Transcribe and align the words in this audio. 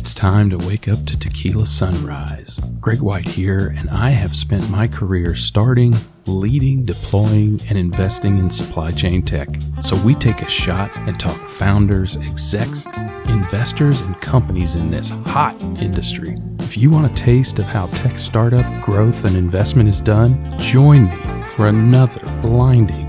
It's 0.00 0.14
time 0.14 0.48
to 0.48 0.56
wake 0.66 0.88
up 0.88 1.04
to 1.04 1.16
TECHquila 1.18 1.66
sunrise. 1.66 2.58
Greg 2.80 3.00
White 3.00 3.28
here, 3.28 3.74
and 3.76 3.90
I 3.90 4.08
have 4.08 4.34
spent 4.34 4.70
my 4.70 4.88
career 4.88 5.34
starting, 5.34 5.94
leading, 6.24 6.86
deploying, 6.86 7.60
and 7.68 7.76
investing 7.76 8.38
in 8.38 8.48
supply 8.48 8.92
chain 8.92 9.22
tech. 9.22 9.50
So 9.80 9.96
we 10.02 10.14
take 10.14 10.40
a 10.40 10.48
shot 10.48 10.96
and 10.96 11.20
talk 11.20 11.38
founders, 11.46 12.16
execs, 12.16 12.86
investors, 13.28 14.00
and 14.00 14.18
companies 14.22 14.74
in 14.74 14.90
this 14.90 15.10
hot 15.26 15.60
industry. 15.78 16.38
If 16.60 16.78
you 16.78 16.88
want 16.88 17.12
a 17.12 17.14
taste 17.14 17.58
of 17.58 17.66
how 17.66 17.88
tech 17.88 18.18
startup 18.18 18.82
growth 18.82 19.26
and 19.26 19.36
investment 19.36 19.90
is 19.90 20.00
done, 20.00 20.58
join 20.58 21.10
me 21.10 21.46
for 21.48 21.66
another 21.66 22.22
blinding 22.40 23.06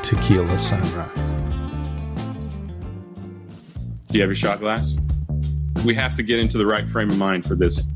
TECHquila 0.00 0.58
sunrise. 0.58 1.18
Do 4.08 4.16
you 4.16 4.22
have 4.22 4.30
your 4.30 4.34
shot 4.34 4.60
glass? 4.60 4.96
We 5.84 5.94
have 5.94 6.16
to 6.16 6.22
get 6.22 6.38
into 6.38 6.56
the 6.56 6.64
right 6.66 6.88
frame 6.88 7.10
of 7.10 7.18
mind 7.18 7.44
for 7.44 7.54
this. 7.54 7.86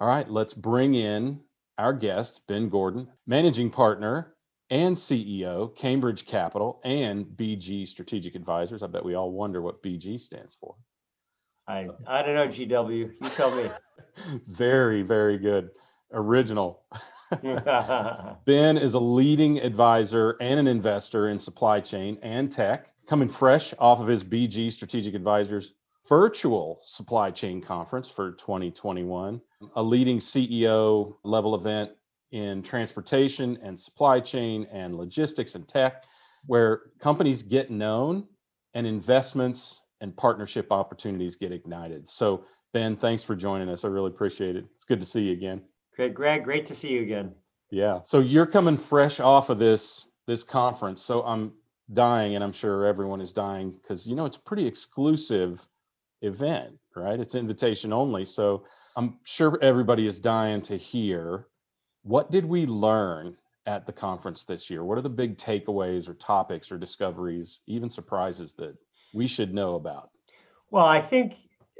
All 0.00 0.06
right, 0.06 0.28
let's 0.30 0.54
bring 0.54 0.94
in 0.94 1.40
our 1.78 1.92
guest, 1.92 2.42
Ben 2.46 2.68
Gordon, 2.68 3.08
managing 3.26 3.70
partner 3.70 4.34
and 4.70 4.94
CEO, 4.94 5.74
Cambridge 5.74 6.26
Capital 6.26 6.80
and 6.84 7.24
BG 7.24 7.86
Strategic 7.86 8.34
Advisors. 8.34 8.82
I 8.82 8.88
bet 8.88 9.04
we 9.04 9.14
all 9.14 9.32
wonder 9.32 9.62
what 9.62 9.82
BG 9.82 10.20
stands 10.20 10.54
for. 10.54 10.76
I 11.68 11.88
I 12.06 12.22
don't 12.22 12.34
know, 12.34 12.48
GW. 12.48 13.12
You 13.20 13.28
tell 13.30 13.54
me. 13.54 13.70
very, 14.48 15.02
very 15.02 15.38
good. 15.38 15.70
Original. 16.12 16.82
ben 18.46 18.78
is 18.78 18.94
a 18.94 18.98
leading 18.98 19.58
advisor 19.58 20.36
and 20.40 20.58
an 20.58 20.66
investor 20.66 21.28
in 21.28 21.38
supply 21.38 21.78
chain 21.78 22.18
and 22.22 22.50
tech, 22.50 22.88
coming 23.06 23.28
fresh 23.28 23.74
off 23.78 24.00
of 24.00 24.06
his 24.06 24.24
BG 24.24 24.72
Strategic 24.72 25.14
Advisors 25.14 25.74
virtual 26.08 26.78
supply 26.82 27.30
chain 27.30 27.60
conference 27.60 28.10
for 28.10 28.32
2021, 28.32 29.40
a 29.76 29.82
leading 29.82 30.18
CEO 30.18 31.16
level 31.22 31.54
event 31.54 31.90
in 32.32 32.62
transportation 32.62 33.58
and 33.62 33.78
supply 33.78 34.18
chain 34.18 34.66
and 34.72 34.94
logistics 34.94 35.54
and 35.54 35.68
tech, 35.68 36.04
where 36.46 36.82
companies 36.98 37.42
get 37.42 37.70
known 37.70 38.26
and 38.72 38.86
investments 38.86 39.82
and 40.00 40.16
partnership 40.16 40.70
opportunities 40.70 41.36
get 41.36 41.52
ignited. 41.52 42.08
So, 42.08 42.44
Ben, 42.72 42.96
thanks 42.96 43.22
for 43.22 43.34
joining 43.34 43.68
us. 43.68 43.84
I 43.84 43.88
really 43.88 44.08
appreciate 44.08 44.56
it. 44.56 44.64
It's 44.74 44.84
good 44.84 45.00
to 45.00 45.06
see 45.06 45.22
you 45.22 45.32
again. 45.32 45.62
Good, 45.96 46.14
Greg. 46.14 46.44
Great 46.44 46.66
to 46.66 46.74
see 46.74 46.92
you 46.92 47.02
again. 47.02 47.34
Yeah. 47.70 48.00
So 48.04 48.20
you're 48.20 48.46
coming 48.46 48.76
fresh 48.76 49.20
off 49.20 49.50
of 49.50 49.58
this 49.58 50.06
this 50.26 50.44
conference. 50.44 51.02
So 51.02 51.22
I'm 51.24 51.52
dying, 51.92 52.34
and 52.34 52.44
I'm 52.44 52.52
sure 52.52 52.86
everyone 52.86 53.20
is 53.20 53.32
dying 53.32 53.72
because 53.72 54.06
you 54.06 54.14
know 54.14 54.26
it's 54.26 54.36
a 54.36 54.42
pretty 54.42 54.66
exclusive 54.66 55.66
event, 56.22 56.78
right? 56.94 57.18
It's 57.18 57.34
invitation 57.34 57.92
only. 57.92 58.24
So 58.24 58.64
I'm 58.96 59.18
sure 59.24 59.58
everybody 59.62 60.06
is 60.06 60.20
dying 60.20 60.60
to 60.62 60.76
hear 60.76 61.46
what 62.02 62.30
did 62.30 62.44
we 62.44 62.66
learn 62.66 63.36
at 63.66 63.86
the 63.86 63.92
conference 63.92 64.44
this 64.44 64.70
year? 64.70 64.82
What 64.82 64.98
are 64.98 65.02
the 65.02 65.10
big 65.10 65.36
takeaways 65.36 66.08
or 66.08 66.14
topics 66.14 66.72
or 66.72 66.78
discoveries, 66.78 67.60
even 67.66 67.90
surprises 67.90 68.54
that 68.54 68.76
we 69.12 69.26
should 69.26 69.54
know 69.54 69.74
about? 69.74 70.10
Well, 70.70 70.86
I 70.86 71.00
think 71.00 71.34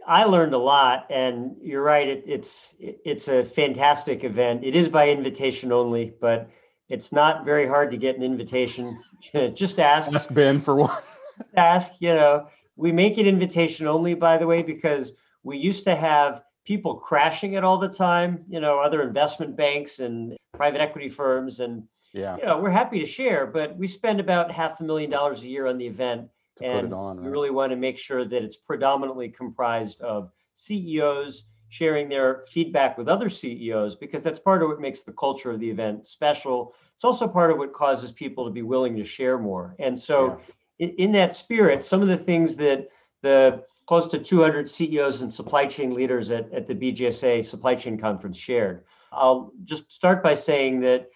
I 0.06 0.24
learned 0.24 0.54
a 0.54 0.58
lot, 0.58 1.06
and 1.10 1.54
you're 1.60 1.82
right. 1.82 2.08
It, 2.08 2.24
it's 2.26 2.74
it's 2.80 3.28
a 3.28 3.44
fantastic 3.44 4.24
event. 4.24 4.64
It 4.64 4.74
is 4.74 4.88
by 4.88 5.10
invitation 5.10 5.70
only, 5.70 6.14
but 6.20 6.48
it's 6.88 7.12
not 7.12 7.44
very 7.44 7.66
hard 7.66 7.90
to 7.90 7.98
get 7.98 8.16
an 8.16 8.22
invitation. 8.22 8.98
Just 9.54 9.78
ask. 9.78 10.10
Ask 10.12 10.32
Ben 10.32 10.60
for 10.60 10.76
one. 10.76 11.02
ask. 11.56 11.92
You 11.98 12.14
know, 12.14 12.48
we 12.76 12.90
make 12.90 13.18
it 13.18 13.26
invitation 13.26 13.86
only, 13.86 14.14
by 14.14 14.38
the 14.38 14.46
way, 14.46 14.62
because 14.62 15.12
we 15.42 15.58
used 15.58 15.84
to 15.84 15.94
have 15.94 16.42
people 16.64 16.94
crashing 16.94 17.52
it 17.52 17.64
all 17.64 17.76
the 17.76 17.88
time. 17.88 18.44
You 18.48 18.60
know, 18.60 18.78
other 18.78 19.02
investment 19.02 19.56
banks 19.56 19.98
and 19.98 20.38
private 20.54 20.80
equity 20.80 21.10
firms, 21.10 21.60
and 21.60 21.82
yeah, 22.14 22.38
you 22.38 22.46
know, 22.46 22.58
we're 22.58 22.70
happy 22.70 22.98
to 23.00 23.06
share, 23.06 23.46
but 23.46 23.76
we 23.76 23.86
spend 23.86 24.20
about 24.20 24.50
half 24.50 24.80
a 24.80 24.84
million 24.84 25.10
dollars 25.10 25.42
a 25.42 25.48
year 25.48 25.66
on 25.66 25.76
the 25.76 25.86
event 25.86 26.30
to 26.58 26.64
and 26.64 26.88
put 26.88 26.94
it 26.94 26.96
on. 26.96 27.16
Right? 27.16 27.24
We 27.24 27.30
really 27.30 27.50
want 27.50 27.70
to 27.70 27.76
make 27.76 27.98
sure 27.98 28.24
that 28.24 28.42
it's 28.42 28.56
predominantly 28.56 29.28
comprised 29.28 30.00
of 30.00 30.30
CEOs 30.54 31.44
sharing 31.70 32.08
their 32.08 32.44
feedback 32.48 32.96
with 32.96 33.08
other 33.08 33.28
CEOs 33.28 33.94
because 33.94 34.22
that's 34.22 34.38
part 34.38 34.62
of 34.62 34.68
what 34.68 34.80
makes 34.80 35.02
the 35.02 35.12
culture 35.12 35.50
of 35.50 35.60
the 35.60 35.68
event 35.68 36.06
special. 36.06 36.74
It's 36.94 37.04
also 37.04 37.28
part 37.28 37.50
of 37.50 37.58
what 37.58 37.72
causes 37.72 38.10
people 38.10 38.44
to 38.44 38.50
be 38.50 38.62
willing 38.62 38.96
to 38.96 39.04
share 39.04 39.38
more. 39.38 39.76
And 39.78 39.98
so, 39.98 40.40
yeah. 40.78 40.88
in, 40.88 40.94
in 40.96 41.12
that 41.12 41.34
spirit, 41.34 41.84
some 41.84 42.00
of 42.00 42.08
the 42.08 42.16
things 42.16 42.56
that 42.56 42.88
the 43.22 43.62
close 43.86 44.06
to 44.08 44.18
200 44.18 44.68
CEOs 44.68 45.22
and 45.22 45.32
supply 45.32 45.66
chain 45.66 45.94
leaders 45.94 46.30
at, 46.30 46.52
at 46.52 46.66
the 46.66 46.74
BGSA 46.74 47.42
supply 47.42 47.74
chain 47.74 47.98
conference 47.98 48.36
shared. 48.36 48.84
I'll 49.12 49.52
just 49.64 49.90
start 49.90 50.22
by 50.22 50.34
saying 50.34 50.80
that 50.80 51.08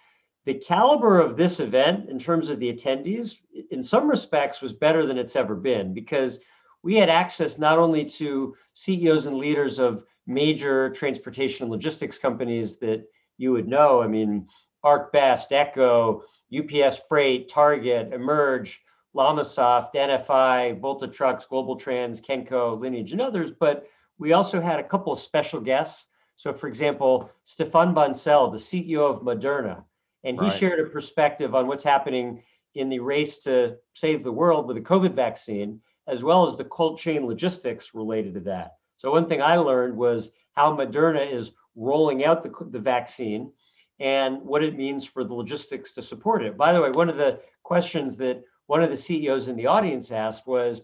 the 0.44 0.54
caliber 0.54 1.20
of 1.20 1.36
this 1.36 1.60
event 1.60 2.08
in 2.08 2.18
terms 2.18 2.48
of 2.48 2.58
the 2.58 2.72
attendees 2.72 3.38
in 3.70 3.82
some 3.82 4.08
respects 4.08 4.60
was 4.60 4.72
better 4.72 5.06
than 5.06 5.18
it's 5.18 5.36
ever 5.36 5.54
been 5.54 5.94
because 5.94 6.40
we 6.82 6.96
had 6.96 7.08
access 7.08 7.58
not 7.58 7.78
only 7.78 8.04
to 8.04 8.56
CEOs 8.74 9.26
and 9.26 9.36
leaders 9.36 9.78
of 9.78 10.04
major 10.26 10.90
transportation 10.90 11.68
logistics 11.68 12.18
companies 12.18 12.78
that 12.78 13.04
you 13.38 13.52
would 13.52 13.68
know. 13.68 14.02
I 14.02 14.08
mean, 14.08 14.48
ArcBest, 14.84 15.52
Echo, 15.52 16.24
UPS 16.56 17.00
Freight, 17.08 17.48
Target, 17.48 18.12
Emerge, 18.12 18.82
LLamasoft, 19.14 19.94
NFI, 19.94 20.80
Volta 20.80 21.06
Trucks, 21.06 21.46
GlobalTranz, 21.50 22.20
Kenco, 22.20 22.78
Lineage, 22.78 23.12
and 23.12 23.20
others. 23.20 23.52
But 23.52 23.86
we 24.18 24.32
also 24.32 24.60
had 24.60 24.80
a 24.80 24.88
couple 24.88 25.12
of 25.12 25.18
special 25.18 25.60
guests. 25.60 26.06
So, 26.36 26.52
for 26.52 26.66
example, 26.66 27.30
Stéphane 27.46 27.94
Bancel, 27.94 28.50
the 28.50 28.58
CEO 28.58 29.08
of 29.08 29.22
Moderna, 29.22 29.84
and 30.24 30.38
he 30.38 30.46
right. 30.46 30.52
shared 30.52 30.80
a 30.80 30.90
perspective 30.90 31.54
on 31.54 31.66
what's 31.66 31.84
happening 31.84 32.42
in 32.74 32.88
the 32.88 33.00
race 33.00 33.38
to 33.38 33.76
save 33.94 34.22
the 34.22 34.32
world 34.32 34.66
with 34.66 34.76
the 34.76 34.82
COVID 34.82 35.14
vaccine, 35.14 35.80
as 36.06 36.22
well 36.22 36.46
as 36.46 36.56
the 36.56 36.64
cold 36.64 36.98
chain 36.98 37.26
logistics 37.26 37.94
related 37.94 38.34
to 38.34 38.40
that. 38.40 38.76
So, 38.96 39.10
one 39.10 39.28
thing 39.28 39.42
I 39.42 39.56
learned 39.56 39.96
was 39.96 40.30
how 40.52 40.76
Moderna 40.76 41.30
is 41.30 41.52
rolling 41.74 42.24
out 42.24 42.42
the, 42.42 42.52
the 42.70 42.78
vaccine 42.78 43.52
and 43.98 44.42
what 44.42 44.62
it 44.62 44.76
means 44.76 45.04
for 45.06 45.24
the 45.24 45.34
logistics 45.34 45.92
to 45.92 46.02
support 46.02 46.42
it. 46.42 46.56
By 46.56 46.72
the 46.72 46.80
way, 46.80 46.90
one 46.90 47.08
of 47.08 47.16
the 47.16 47.40
questions 47.62 48.16
that 48.16 48.42
one 48.66 48.82
of 48.82 48.90
the 48.90 48.96
CEOs 48.96 49.48
in 49.48 49.56
the 49.56 49.66
audience 49.66 50.10
asked 50.10 50.46
was, 50.46 50.82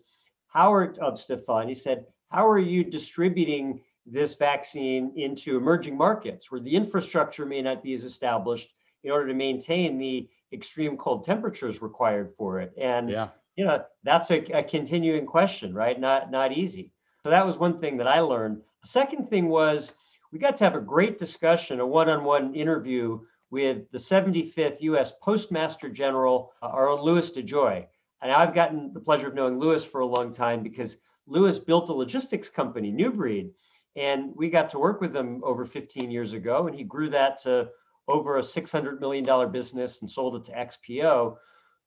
Howard 0.48 0.98
of 0.98 1.14
Stéphane, 1.14 1.68
he 1.68 1.74
said, 1.74 2.06
How 2.30 2.48
are 2.48 2.58
you 2.58 2.84
distributing 2.84 3.80
this 4.06 4.34
vaccine 4.34 5.12
into 5.16 5.56
emerging 5.56 5.96
markets 5.96 6.50
where 6.50 6.60
the 6.60 6.74
infrastructure 6.74 7.44
may 7.44 7.60
not 7.60 7.82
be 7.82 7.92
as 7.92 8.04
established 8.04 8.72
in 9.04 9.10
order 9.10 9.28
to 9.28 9.34
maintain 9.34 9.98
the 9.98 10.28
extreme 10.52 10.96
cold 10.96 11.24
temperatures 11.24 11.82
required 11.82 12.32
for 12.36 12.60
it. 12.60 12.72
And 12.78 13.10
yeah. 13.10 13.28
you 13.56 13.64
know, 13.64 13.84
that's 14.02 14.30
a, 14.30 14.38
a 14.56 14.62
continuing 14.62 15.26
question, 15.26 15.74
right? 15.74 15.98
Not 15.98 16.30
not 16.30 16.52
easy. 16.52 16.92
So 17.24 17.30
that 17.30 17.44
was 17.44 17.58
one 17.58 17.80
thing 17.80 17.96
that 17.98 18.08
I 18.08 18.20
learned. 18.20 18.62
The 18.82 18.88
second 18.88 19.28
thing 19.28 19.48
was 19.48 19.92
we 20.32 20.38
got 20.38 20.56
to 20.58 20.64
have 20.64 20.74
a 20.74 20.80
great 20.80 21.18
discussion, 21.18 21.80
a 21.80 21.86
one-on-one 21.86 22.54
interview 22.54 23.20
with 23.50 23.90
the 23.90 23.98
75th 23.98 24.80
U.S. 24.80 25.12
Postmaster 25.22 25.88
General, 25.88 26.52
uh, 26.62 26.66
our 26.66 26.88
own 26.88 27.00
Louis 27.00 27.30
DeJoy. 27.30 27.86
And 28.20 28.32
I've 28.32 28.54
gotten 28.54 28.92
the 28.92 29.00
pleasure 29.00 29.28
of 29.28 29.34
knowing 29.34 29.58
Louis 29.58 29.84
for 29.84 30.00
a 30.00 30.06
long 30.06 30.32
time 30.32 30.62
because 30.62 30.98
Louis 31.26 31.58
built 31.58 31.88
a 31.88 31.92
logistics 31.92 32.48
company, 32.48 32.90
New 32.90 33.10
Breed, 33.10 33.50
and 33.96 34.32
we 34.36 34.50
got 34.50 34.70
to 34.70 34.78
work 34.78 35.00
with 35.00 35.14
him 35.14 35.42
over 35.44 35.64
15 35.64 36.10
years 36.10 36.32
ago, 36.32 36.66
and 36.66 36.76
he 36.76 36.84
grew 36.84 37.10
that 37.10 37.38
to 37.42 37.70
over 38.08 38.38
a 38.38 38.42
$600 38.42 39.00
million 39.00 39.52
business 39.52 40.00
and 40.00 40.10
sold 40.10 40.36
it 40.36 40.44
to 40.44 40.52
XPO. 40.52 41.36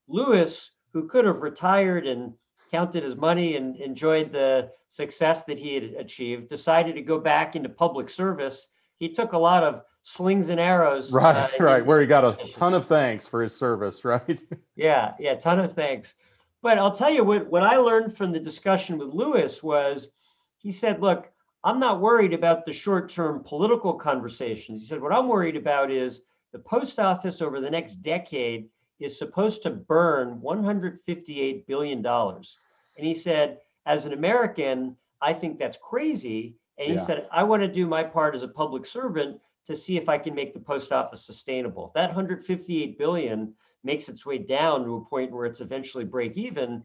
Louis, 0.07 0.71
who 0.93 1.07
could 1.07 1.25
have 1.25 1.41
retired 1.41 2.05
and 2.07 2.33
counted 2.71 3.03
his 3.03 3.15
money 3.15 3.57
and 3.57 3.75
enjoyed 3.77 4.31
the 4.31 4.69
success 4.87 5.43
that 5.43 5.59
he 5.59 5.75
had 5.75 5.83
achieved, 5.83 6.47
decided 6.47 6.95
to 6.95 7.01
go 7.01 7.19
back 7.19 7.55
into 7.55 7.69
public 7.69 8.09
service. 8.09 8.67
He 8.97 9.09
took 9.09 9.33
a 9.33 9.37
lot 9.37 9.63
of 9.63 9.81
slings 10.03 10.49
and 10.49 10.59
arrows. 10.59 11.11
Right, 11.11 11.35
uh, 11.35 11.49
right, 11.63 11.85
where 11.85 11.99
he 11.99 12.07
got 12.07 12.23
a 12.23 12.51
ton 12.51 12.73
of 12.73 12.85
thanks 12.85 13.27
for 13.27 13.41
his 13.41 13.55
service, 13.55 14.05
right? 14.05 14.41
yeah, 14.75 15.13
yeah, 15.19 15.35
ton 15.35 15.59
of 15.59 15.73
thanks. 15.73 16.15
But 16.61 16.77
I'll 16.77 16.91
tell 16.91 17.09
you 17.09 17.23
what, 17.23 17.47
what 17.47 17.63
I 17.63 17.77
learned 17.77 18.15
from 18.15 18.31
the 18.31 18.39
discussion 18.39 18.97
with 18.97 19.09
Louis 19.09 19.61
was 19.63 20.07
he 20.59 20.71
said, 20.71 21.01
look, 21.01 21.31
I'm 21.63 21.79
not 21.79 22.01
worried 22.01 22.33
about 22.33 22.65
the 22.65 22.73
short 22.73 23.09
term 23.09 23.43
political 23.43 23.93
conversations. 23.93 24.81
He 24.81 24.87
said, 24.87 25.01
What 25.01 25.13
I'm 25.13 25.27
worried 25.27 25.55
about 25.55 25.91
is 25.91 26.23
the 26.53 26.59
post 26.59 26.99
office 26.99 27.41
over 27.41 27.61
the 27.61 27.69
next 27.69 27.95
decade 27.95 28.69
is 28.99 29.17
supposed 29.17 29.63
to 29.63 29.69
burn 29.69 30.39
$158 30.41 31.65
billion. 31.67 32.05
And 32.05 32.45
he 32.97 33.13
said, 33.13 33.59
As 33.85 34.05
an 34.05 34.13
American, 34.13 34.95
I 35.21 35.33
think 35.33 35.59
that's 35.59 35.77
crazy. 35.77 36.55
And 36.77 36.87
he 36.87 36.93
Yeah. 36.93 36.99
said, 36.99 37.27
I 37.31 37.43
want 37.43 37.61
to 37.61 37.67
do 37.67 37.85
my 37.85 38.03
part 38.03 38.33
as 38.33 38.43
a 38.43 38.47
public 38.47 38.85
servant 38.85 39.39
to 39.65 39.75
see 39.75 39.97
if 39.97 40.09
I 40.09 40.17
can 40.17 40.33
make 40.33 40.53
the 40.53 40.59
post 40.59 40.91
office 40.91 41.23
sustainable. 41.23 41.87
If 41.87 41.93
that 41.93 42.09
158 42.09 42.97
billion 42.97 43.53
makes 43.83 44.09
its 44.09 44.25
way 44.25 44.39
down 44.39 44.83
to 44.85 44.95
a 44.95 45.05
point 45.05 45.31
where 45.31 45.45
it's 45.45 45.61
eventually 45.61 46.05
break 46.05 46.37
even, 46.37 46.83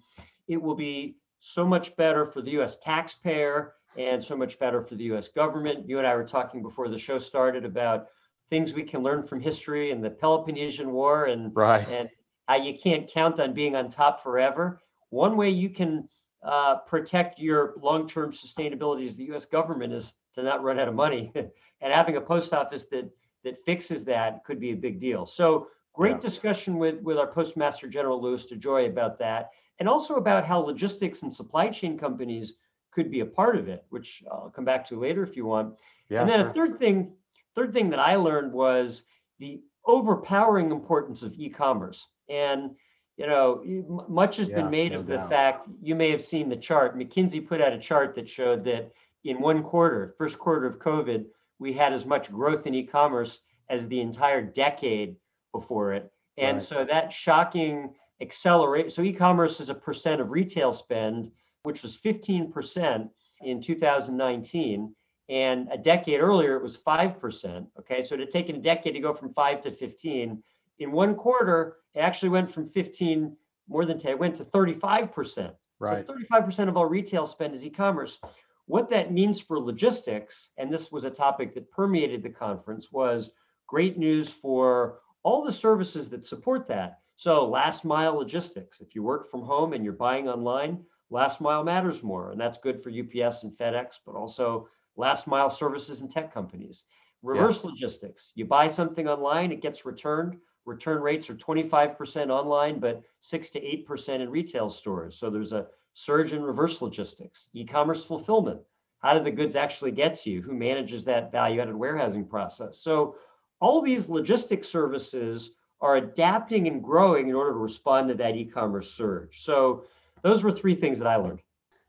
it 0.48 0.60
will 0.60 0.74
be 0.74 1.16
so 1.40 1.66
much 1.66 1.96
better 1.96 2.26
for 2.26 2.42
the 2.42 2.60
US 2.60 2.76
taxpayer 2.76 3.75
and 3.96 4.22
so 4.22 4.36
much 4.36 4.58
better 4.58 4.82
for 4.82 4.94
the 4.94 5.04
US 5.04 5.28
government. 5.28 5.88
You 5.88 5.98
and 5.98 6.06
I 6.06 6.14
were 6.14 6.24
talking 6.24 6.62
before 6.62 6.88
the 6.88 6.98
show 6.98 7.18
started 7.18 7.64
about 7.64 8.08
things 8.50 8.74
we 8.74 8.82
can 8.84 9.02
learn 9.02 9.22
from 9.22 9.40
history 9.40 9.90
and 9.90 10.04
the 10.04 10.10
Peloponnesian 10.10 10.92
War 10.92 11.24
and 11.24 11.54
Right. 11.54 11.88
and 11.88 12.08
how 12.46 12.56
you 12.56 12.78
can't 12.78 13.08
count 13.08 13.40
on 13.40 13.52
being 13.54 13.74
on 13.74 13.88
top 13.88 14.22
forever. 14.22 14.80
One 15.10 15.36
way 15.36 15.50
you 15.50 15.68
can 15.70 16.08
uh, 16.42 16.76
protect 16.86 17.40
your 17.40 17.74
long-term 17.80 18.30
sustainability 18.30 19.04
as 19.04 19.16
the 19.16 19.24
U.S. 19.24 19.46
government 19.46 19.92
is 19.92 20.14
to 20.34 20.42
not 20.42 20.62
run 20.62 20.78
out 20.78 20.86
of 20.86 20.94
money, 20.94 21.32
and 21.80 21.92
having 21.92 22.16
a 22.16 22.20
post 22.20 22.52
office 22.52 22.84
that 22.86 23.10
that 23.42 23.64
fixes 23.64 24.04
that 24.04 24.44
could 24.44 24.60
be 24.60 24.72
a 24.72 24.76
big 24.76 25.00
deal. 25.00 25.24
So 25.26 25.68
great 25.92 26.16
Yeah. 26.16 26.18
discussion 26.20 26.78
with 26.78 27.00
with 27.02 27.18
our 27.18 27.26
Postmaster 27.26 27.88
General 27.88 28.20
Louis 28.20 28.44
DeJoy 28.46 28.86
about 28.88 29.18
that, 29.18 29.50
and 29.80 29.88
also 29.88 30.16
about 30.16 30.44
how 30.44 30.58
logistics 30.60 31.22
and 31.22 31.32
supply 31.32 31.68
chain 31.68 31.96
companies 31.98 32.54
could 32.96 33.10
be 33.10 33.20
a 33.20 33.26
part 33.26 33.56
of 33.56 33.68
it, 33.68 33.84
which 33.90 34.24
I'll 34.32 34.50
come 34.56 34.64
back 34.64 34.82
to 34.86 34.98
later 34.98 35.22
if 35.22 35.36
you 35.36 35.44
want. 35.44 35.74
yeah. 36.08 36.22
and 36.22 36.30
then 36.30 36.40
sure. 36.40 36.48
a 36.48 36.52
third 36.54 36.78
thing, 36.80 37.12
third 37.54 37.72
thing 37.74 37.90
that 37.90 38.00
I 38.00 38.16
learned 38.16 38.52
was 38.52 39.04
the 39.38 39.60
overpowering 39.84 40.70
importance 40.72 41.22
of 41.22 41.34
e-commerce. 41.34 42.08
And 42.30 42.74
you 43.18 43.26
know, 43.26 43.62
much 44.08 44.36
has 44.38 44.48
Yeah, 44.48 44.56
been 44.56 44.70
made 44.70 44.92
no 44.92 45.00
of 45.00 45.06
the 45.06 45.18
fact 45.20 45.68
you 45.82 45.94
may 45.94 46.10
have 46.10 46.20
seen 46.22 46.48
the 46.50 46.56
chart. 46.56 46.98
McKinsey 46.98 47.46
put 47.46 47.60
out 47.62 47.72
a 47.72 47.78
chart 47.78 48.14
that 48.14 48.28
showed 48.28 48.64
that 48.64 48.92
in 49.24 49.40
one 49.40 49.62
quarter, 49.62 50.14
first 50.18 50.38
quarter 50.38 50.66
of 50.66 50.78
COVID, 50.78 51.24
we 51.58 51.72
had 51.72 51.92
as 51.94 52.04
much 52.04 52.30
growth 52.30 52.66
in 52.66 52.74
e-commerce 52.74 53.40
as 53.70 53.88
the 53.88 54.00
entire 54.00 54.42
decade 54.42 55.16
before 55.52 55.92
it. 55.94 56.10
And 56.36 56.56
Right. 56.56 56.62
so 56.62 56.84
that 56.84 57.10
shocking 57.12 57.94
accelerate. 58.20 58.92
So 58.92 59.02
e-commerce 59.02 59.60
is 59.60 59.70
a 59.70 59.74
percent 59.74 60.20
of 60.20 60.30
retail 60.30 60.70
spend, 60.72 61.32
which 61.66 61.82
was 61.82 61.98
15% 61.98 63.10
in 63.40 63.60
2019. 63.60 64.94
And 65.28 65.68
a 65.72 65.76
decade 65.76 66.20
earlier, 66.20 66.54
it 66.54 66.62
was 66.62 66.76
5%. 66.76 67.66
Okay. 67.80 68.02
So 68.02 68.14
it 68.14 68.20
had 68.20 68.30
taken 68.30 68.54
a 68.54 68.60
decade 68.60 68.94
to 68.94 69.00
go 69.00 69.12
from 69.12 69.34
5 69.34 69.62
to 69.62 69.72
15. 69.72 70.40
In 70.78 70.92
one 70.92 71.16
quarter, 71.16 71.78
it 71.96 71.98
actually 71.98 72.28
went 72.28 72.52
from 72.52 72.68
15, 72.68 73.36
more 73.68 73.84
than 73.84 73.98
10, 73.98 74.12
it 74.12 74.18
went 74.20 74.36
to 74.36 74.44
35%. 74.44 75.52
right. 75.80 76.06
So 76.06 76.14
35% 76.14 76.68
of 76.68 76.76
all 76.76 76.86
retail 76.86 77.26
spend 77.26 77.52
is 77.52 77.66
e-commerce. 77.66 78.20
What 78.66 78.88
that 78.90 79.12
means 79.12 79.40
for 79.40 79.58
logistics, 79.58 80.52
and 80.58 80.72
this 80.72 80.92
was 80.92 81.04
a 81.04 81.10
topic 81.10 81.52
that 81.54 81.68
permeated 81.72 82.22
the 82.22 82.30
conference, 82.30 82.92
was 82.92 83.30
great 83.66 83.98
news 83.98 84.30
for 84.30 85.00
all 85.24 85.44
the 85.44 85.50
services 85.50 86.08
that 86.10 86.24
support 86.24 86.68
that. 86.68 87.00
So 87.16 87.48
last 87.48 87.84
mile 87.84 88.14
logistics, 88.14 88.80
if 88.80 88.94
you 88.94 89.02
work 89.02 89.28
from 89.28 89.42
home 89.42 89.72
and 89.72 89.82
you're 89.82 89.94
buying 89.94 90.28
online, 90.28 90.84
last 91.10 91.40
mile 91.40 91.64
matters 91.64 92.02
more. 92.02 92.30
And 92.30 92.40
that's 92.40 92.58
good 92.58 92.82
for 92.82 92.90
UPS 92.90 93.42
and 93.42 93.52
FedEx, 93.52 94.00
but 94.04 94.14
also 94.14 94.68
last 94.96 95.26
mile 95.26 95.50
services 95.50 96.00
and 96.00 96.10
tech 96.10 96.32
companies. 96.32 96.84
Reverse 97.22 97.64
logistics, 97.64 98.32
you 98.34 98.44
buy 98.44 98.68
something 98.68 99.08
online, 99.08 99.50
it 99.50 99.60
gets 99.62 99.84
returned. 99.84 100.36
Return 100.64 101.00
rates 101.00 101.30
are 101.30 101.34
25% 101.34 102.30
online, 102.30 102.78
but 102.78 103.02
6 103.20 103.50
to 103.50 103.60
8% 103.60 104.20
in 104.20 104.30
retail 104.30 104.68
stores. 104.68 105.16
So 105.16 105.30
there's 105.30 105.52
a 105.52 105.66
surge 105.94 106.32
in 106.32 106.42
reverse 106.42 106.82
logistics, 106.82 107.48
e-commerce 107.54 108.04
fulfillment. 108.04 108.60
How 108.98 109.14
do 109.14 109.22
the 109.22 109.30
goods 109.30 109.56
actually 109.56 109.92
get 109.92 110.16
to 110.16 110.30
you? 110.30 110.42
Who 110.42 110.52
manages 110.52 111.04
that 111.04 111.32
value-added 111.32 111.74
warehousing 111.74 112.26
process? 112.26 112.78
So 112.78 113.16
all 113.60 113.80
these 113.80 114.08
logistics 114.08 114.68
services 114.68 115.52
are 115.80 115.96
adapting 115.96 116.66
and 116.68 116.82
growing 116.82 117.28
in 117.28 117.34
order 117.34 117.52
to 117.52 117.58
respond 117.58 118.08
to 118.08 118.14
that 118.14 118.36
e-commerce 118.36 118.90
surge. 118.90 119.42
So 119.42 119.84
those 120.22 120.42
were 120.42 120.52
three 120.52 120.74
things 120.74 120.98
that 120.98 121.08
I 121.08 121.16
learned. 121.16 121.40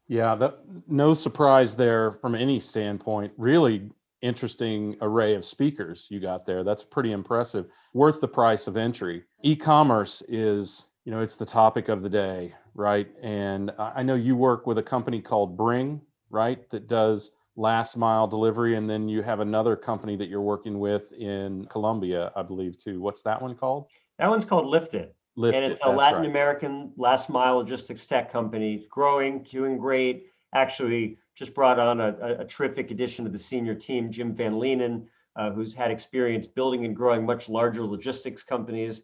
Yeah, 0.08 0.36
that, 0.36 0.60
no 0.88 1.14
surprise 1.14 1.76
there 1.76 2.12
from 2.12 2.36
any 2.36 2.60
standpoint. 2.60 3.34
Really 3.38 3.90
interesting 4.22 4.96
array 5.02 5.36
of 5.36 5.46
speakers 5.46 6.08
you 6.10 6.20
got 6.20 6.46
there. 6.46 6.64
That's 6.64 6.84
pretty 6.84 7.12
impressive. 7.12 7.68
Worth 7.94 8.22
the 8.22 8.28
price 8.28 8.68
of 8.68 8.78
entry. 8.78 9.24
E-commerce 9.44 10.24
is, 10.28 10.90
you 11.06 11.12
know, 11.12 11.22
it's 11.22 11.36
the 11.36 11.46
topic 11.46 11.90
of 11.90 12.02
the 12.02 12.10
day, 12.10 12.54
right? 12.74 13.08
And 13.22 13.72
I 13.78 14.04
know 14.04 14.16
you 14.16 14.36
work 14.36 14.66
with 14.66 14.78
a 14.78 14.84
company 14.84 15.22
called 15.22 15.58
Bring, 15.58 16.02
right, 16.30 16.68
that 16.70 16.88
does 16.88 17.32
last 17.56 17.98
mile 17.98 18.28
delivery 18.28 18.76
and 18.76 18.90
then 18.90 19.10
you 19.10 19.22
have 19.24 19.40
another 19.40 19.76
company 19.76 20.16
that 20.16 20.30
you're 20.30 20.42
working 20.42 20.80
with 20.80 21.12
in 21.14 21.66
Colombia, 21.66 22.32
I 22.36 22.44
believe 22.44 22.78
too. 22.82 23.02
What's 23.02 23.24
that 23.24 23.42
one 23.42 23.56
called? 23.56 23.88
That 24.20 24.30
one's 24.30 24.46
called 24.46 24.66
Liftit. 24.66 25.10
Lift 25.38 25.56
and 25.56 25.66
It, 25.66 25.72
it's 25.72 25.82
a 25.84 25.88
that's 25.88 25.98
Latin 25.98 26.22
right. 26.22 26.30
American 26.30 26.92
last 26.98 27.30
mile 27.30 27.58
logistics 27.58 28.06
tech 28.06 28.32
company, 28.32 28.86
growing, 28.90 29.44
doing 29.44 29.78
great. 29.78 30.26
Actually, 30.54 31.20
just 31.36 31.54
brought 31.54 31.80
on 31.80 32.02
a, 32.02 32.18
a, 32.20 32.38
a 32.40 32.46
terrific 32.46 32.92
addition 32.92 33.24
to 33.24 33.32
the 33.32 33.38
senior 33.38 33.76
team, 33.76 34.12
Jim 34.12 34.34
Van 34.34 34.54
Leenen, 34.54 35.06
uh, 35.36 35.52
who's 35.52 35.74
had 35.74 35.92
experience 35.92 36.48
building 36.48 36.84
and 36.84 36.96
growing 36.96 37.26
much 37.26 37.48
larger 37.48 37.84
logistics 37.84 38.44
companies. 38.44 39.04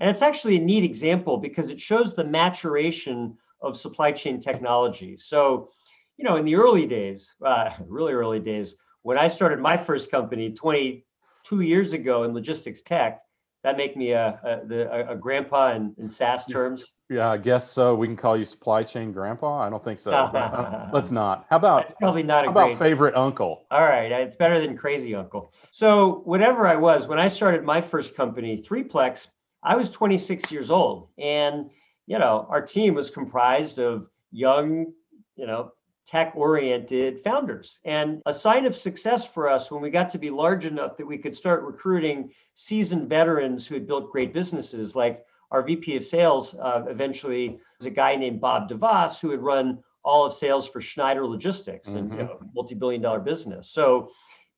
And 0.00 0.08
it's 0.08 0.22
actually 0.22 0.56
a 0.56 0.60
neat 0.60 0.82
example 0.82 1.36
because 1.36 1.68
it 1.68 1.78
shows 1.78 2.16
the 2.16 2.24
maturation 2.24 3.36
of 3.60 3.76
supply 3.76 4.12
chain 4.12 4.40
technology. 4.40 5.18
So, 5.18 5.70
you 6.16 6.24
know, 6.24 6.36
in 6.36 6.46
the 6.46 6.56
early 6.56 6.86
days, 6.86 7.34
uh, 7.44 7.70
really 7.86 8.14
early 8.14 8.40
days, 8.40 8.76
when 9.02 9.18
I 9.18 9.28
started 9.28 9.60
my 9.60 9.76
first 9.76 10.10
company 10.10 10.50
22 10.50 11.60
years 11.60 11.92
ago 11.92 12.22
in 12.22 12.32
logistics 12.32 12.80
tech, 12.80 13.20
that 13.64 13.76
make 13.76 13.96
me 13.96 14.12
a 14.12 14.38
a, 14.44 14.66
the, 14.66 15.10
a, 15.10 15.16
grandpa 15.16 15.72
in, 15.72 15.94
in 15.98 16.08
SaaS 16.08 16.46
terms. 16.46 16.86
Yeah, 17.10 17.30
I 17.30 17.38
guess 17.38 17.68
so. 17.68 17.94
We 17.94 18.06
can 18.06 18.16
call 18.16 18.36
you 18.36 18.44
supply 18.44 18.82
chain 18.82 19.10
grandpa. 19.10 19.60
I 19.60 19.70
don't 19.70 19.82
think 19.82 19.98
so. 19.98 20.12
Uh, 20.12 20.90
Let's 20.92 21.10
not. 21.10 21.46
How 21.50 21.56
about 21.56 21.82
That's 21.82 21.94
probably 21.94 22.22
not 22.22 22.44
a 22.44 22.50
about 22.50 22.68
great. 22.68 22.78
favorite 22.78 23.16
uncle? 23.16 23.66
All 23.70 23.82
right, 23.82 24.12
it's 24.12 24.36
better 24.36 24.60
than 24.60 24.76
crazy 24.76 25.14
uncle. 25.14 25.52
So 25.72 26.22
whatever 26.24 26.66
I 26.66 26.76
was 26.76 27.08
when 27.08 27.18
I 27.18 27.28
started 27.28 27.64
my 27.64 27.80
first 27.80 28.14
company, 28.14 28.62
3PLex, 28.62 29.28
I 29.62 29.76
was 29.76 29.90
26 29.90 30.52
years 30.52 30.70
old, 30.70 31.08
and 31.18 31.70
you 32.06 32.18
know 32.18 32.46
our 32.50 32.62
team 32.62 32.94
was 32.94 33.10
comprised 33.10 33.78
of 33.78 34.06
young, 34.30 34.92
you 35.36 35.46
know, 35.46 35.72
tech-oriented 36.06 37.22
founders. 37.22 37.80
And 37.84 38.22
a 38.26 38.32
sign 38.32 38.66
of 38.66 38.76
success 38.76 39.24
for 39.24 39.48
us 39.48 39.70
when 39.70 39.82
we 39.82 39.90
got 39.90 40.10
to 40.10 40.18
be 40.18 40.30
large 40.30 40.66
enough 40.66 40.96
that 40.96 41.06
we 41.06 41.18
could 41.18 41.34
start 41.34 41.62
recruiting 41.62 42.30
seasoned 42.54 43.08
veterans 43.08 43.66
who 43.66 43.74
had 43.74 43.86
built 43.86 44.12
great 44.12 44.32
businesses, 44.32 44.94
like 44.94 45.24
our 45.50 45.62
VP 45.62 45.96
of 45.96 46.04
sales 46.04 46.54
uh, 46.54 46.84
eventually 46.88 47.58
was 47.78 47.86
a 47.86 47.90
guy 47.90 48.16
named 48.16 48.40
Bob 48.40 48.68
DeVos 48.68 49.20
who 49.20 49.30
had 49.30 49.40
run 49.40 49.78
all 50.04 50.26
of 50.26 50.32
sales 50.32 50.68
for 50.68 50.80
Schneider 50.80 51.26
Logistics 51.26 51.88
and 51.88 52.12
you 52.12 52.18
know, 52.18 52.38
multi-billion 52.54 53.00
dollar 53.00 53.20
business. 53.20 53.70
So 53.70 54.10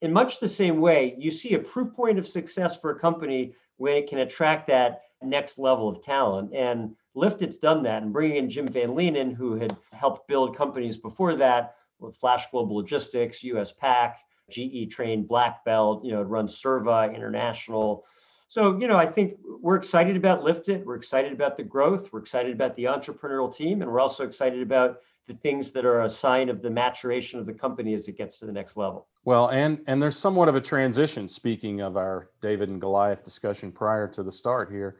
in 0.02 0.12
much 0.12 0.40
the 0.40 0.48
same 0.48 0.80
way, 0.80 1.14
you 1.18 1.30
see 1.30 1.54
a 1.54 1.58
proof 1.58 1.94
point 1.94 2.18
of 2.18 2.26
success 2.26 2.74
for 2.74 2.90
a 2.90 2.98
company 2.98 3.54
when 3.76 3.96
it 3.96 4.08
can 4.08 4.18
attract 4.18 4.66
that 4.66 5.02
next 5.22 5.58
level 5.58 5.88
of 5.88 6.02
talent. 6.02 6.54
And 6.54 6.96
Liftit's 7.16 7.58
done 7.58 7.82
that. 7.84 8.02
And 8.02 8.12
bringing 8.12 8.36
in 8.36 8.50
Jim 8.50 8.68
Van 8.68 8.90
Leenen, 8.90 9.34
who 9.34 9.54
had 9.54 9.76
helped 9.92 10.28
build 10.28 10.56
companies 10.56 10.96
before 10.96 11.34
that 11.36 11.76
with 11.98 12.16
Flash 12.16 12.50
Global 12.50 12.76
Logistics, 12.76 13.42
US 13.42 13.72
Pack, 13.72 14.18
GE 14.50 14.90
Train, 14.90 15.26
Black 15.26 15.64
Belt, 15.64 16.04
you 16.04 16.12
know, 16.12 16.20
it 16.20 16.26
runs 16.26 16.60
Serva 16.60 17.14
International. 17.14 18.04
So, 18.48 18.78
you 18.78 18.86
know, 18.86 18.96
I 18.96 19.06
think 19.06 19.38
we're 19.60 19.76
excited 19.76 20.16
about 20.16 20.44
Lifted. 20.44 20.86
We're 20.86 20.96
excited 20.96 21.32
about 21.32 21.56
the 21.56 21.64
growth. 21.64 22.12
We're 22.12 22.20
excited 22.20 22.52
about 22.52 22.76
the 22.76 22.84
entrepreneurial 22.84 23.54
team. 23.54 23.82
And 23.82 23.90
we're 23.90 24.00
also 24.00 24.24
excited 24.24 24.62
about 24.62 24.98
the 25.26 25.34
things 25.34 25.72
that 25.72 25.84
are 25.84 26.02
a 26.02 26.08
sign 26.08 26.48
of 26.48 26.62
the 26.62 26.70
maturation 26.70 27.40
of 27.40 27.46
the 27.46 27.52
company 27.52 27.92
as 27.94 28.06
it 28.06 28.16
gets 28.16 28.38
to 28.38 28.46
the 28.46 28.52
next 28.52 28.76
level. 28.76 29.08
Well, 29.24 29.48
and 29.48 29.80
and 29.88 30.00
there's 30.00 30.16
somewhat 30.16 30.48
of 30.48 30.54
a 30.54 30.60
transition. 30.60 31.26
Speaking 31.26 31.80
of 31.80 31.96
our 31.96 32.30
David 32.40 32.68
and 32.68 32.80
Goliath 32.80 33.24
discussion 33.24 33.72
prior 33.72 34.06
to 34.08 34.22
the 34.22 34.30
start 34.30 34.70
here, 34.70 34.98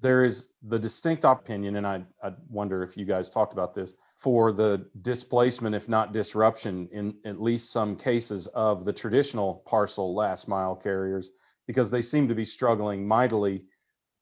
there 0.00 0.24
is 0.24 0.50
the 0.62 0.78
distinct 0.78 1.24
opinion, 1.24 1.76
and 1.76 1.86
I 1.86 2.04
I 2.22 2.32
wonder 2.48 2.82
if 2.82 2.96
you 2.96 3.04
guys 3.04 3.30
talked 3.30 3.52
about 3.52 3.74
this 3.74 3.94
for 4.16 4.52
the 4.52 4.86
displacement, 5.02 5.74
if 5.74 5.88
not 5.88 6.12
disruption, 6.12 6.88
in 6.92 7.14
at 7.24 7.40
least 7.40 7.70
some 7.70 7.96
cases 7.96 8.46
of 8.48 8.84
the 8.84 8.92
traditional 8.92 9.62
parcel 9.66 10.14
last 10.14 10.48
mile 10.48 10.76
carriers, 10.76 11.30
because 11.66 11.90
they 11.90 12.02
seem 12.02 12.28
to 12.28 12.34
be 12.34 12.44
struggling 12.44 13.06
mightily 13.06 13.64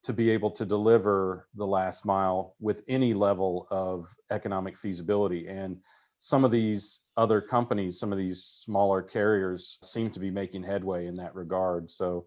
to 0.03 0.13
be 0.13 0.31
able 0.31 0.51
to 0.51 0.65
deliver 0.65 1.49
the 1.55 1.67
last 1.67 2.07
mile 2.07 2.55
with 2.61 2.83
any 2.89 3.13
level 3.13 3.67
of 3.71 4.15
economic 4.31 4.77
feasibility. 4.77 5.47
And 5.49 5.77
some 6.17 6.45
of 6.45 6.51
these 6.51 7.01
other 7.17 7.41
companies, 7.41 7.99
some 7.99 8.13
of 8.13 8.19
these 8.19 8.43
smaller 8.43 9.03
carriers 9.03 9.79
seem 9.83 10.11
to 10.11 10.21
be 10.21 10.31
making 10.31 10.63
headway 10.63 11.07
in 11.07 11.17
that 11.17 11.35
regard. 11.35 11.91
So 11.91 12.27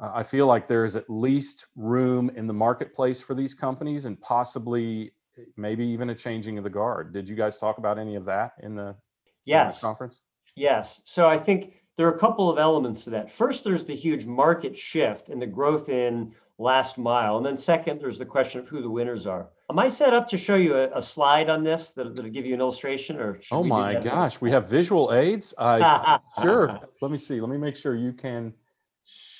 I 0.00 0.22
feel 0.22 0.46
like 0.46 0.66
there 0.66 0.84
is 0.84 0.96
at 0.96 1.08
least 1.08 1.66
room 1.76 2.30
in 2.34 2.46
the 2.46 2.52
marketplace 2.52 3.22
for 3.22 3.34
these 3.34 3.54
companies 3.54 4.06
and 4.06 4.20
possibly 4.20 5.12
maybe 5.56 5.84
even 5.86 6.10
a 6.10 6.14
changing 6.14 6.58
of 6.58 6.64
the 6.64 6.70
guard. 6.70 7.12
Did 7.12 7.28
you 7.28 7.36
guys 7.36 7.58
talk 7.58 7.78
about 7.78 7.98
any 7.98 8.16
of 8.16 8.24
that 8.24 8.52
in 8.62 8.74
the 8.74 8.96
Yes. 9.44 9.80
Conference. 9.80 10.20
Yes. 10.56 11.00
So 11.04 11.28
I 11.28 11.38
think 11.38 11.74
there 11.96 12.06
are 12.06 12.14
a 12.14 12.18
couple 12.18 12.50
of 12.50 12.58
elements 12.58 13.04
to 13.04 13.10
that. 13.10 13.30
First, 13.30 13.64
there's 13.64 13.84
the 13.84 13.94
huge 13.94 14.26
market 14.26 14.76
shift 14.76 15.28
and 15.28 15.40
the 15.40 15.46
growth 15.46 15.88
in 15.88 16.34
last 16.58 16.98
mile. 16.98 17.36
And 17.36 17.44
then 17.44 17.56
second, 17.56 18.00
there's 18.00 18.18
the 18.18 18.24
question 18.24 18.60
of 18.60 18.68
who 18.68 18.80
the 18.80 18.90
winners 18.90 19.26
are. 19.26 19.48
Am 19.70 19.78
I 19.78 19.88
set 19.88 20.12
up 20.12 20.28
to 20.28 20.38
show 20.38 20.56
you 20.56 20.76
a, 20.76 20.96
a 20.96 21.02
slide 21.02 21.48
on 21.48 21.64
this 21.64 21.90
that, 21.90 22.14
that'll 22.14 22.30
give 22.30 22.46
you 22.46 22.54
an 22.54 22.60
illustration 22.60 23.16
or? 23.16 23.40
Oh 23.50 23.64
my 23.64 23.94
gosh, 23.94 24.40
we 24.40 24.50
have 24.50 24.68
visual 24.68 25.12
aids. 25.12 25.54
Uh, 25.58 26.18
sure. 26.42 26.78
Let 27.00 27.10
me 27.10 27.16
see. 27.16 27.40
Let 27.40 27.50
me 27.50 27.58
make 27.58 27.76
sure 27.76 27.94
you 27.94 28.12
can 28.12 28.52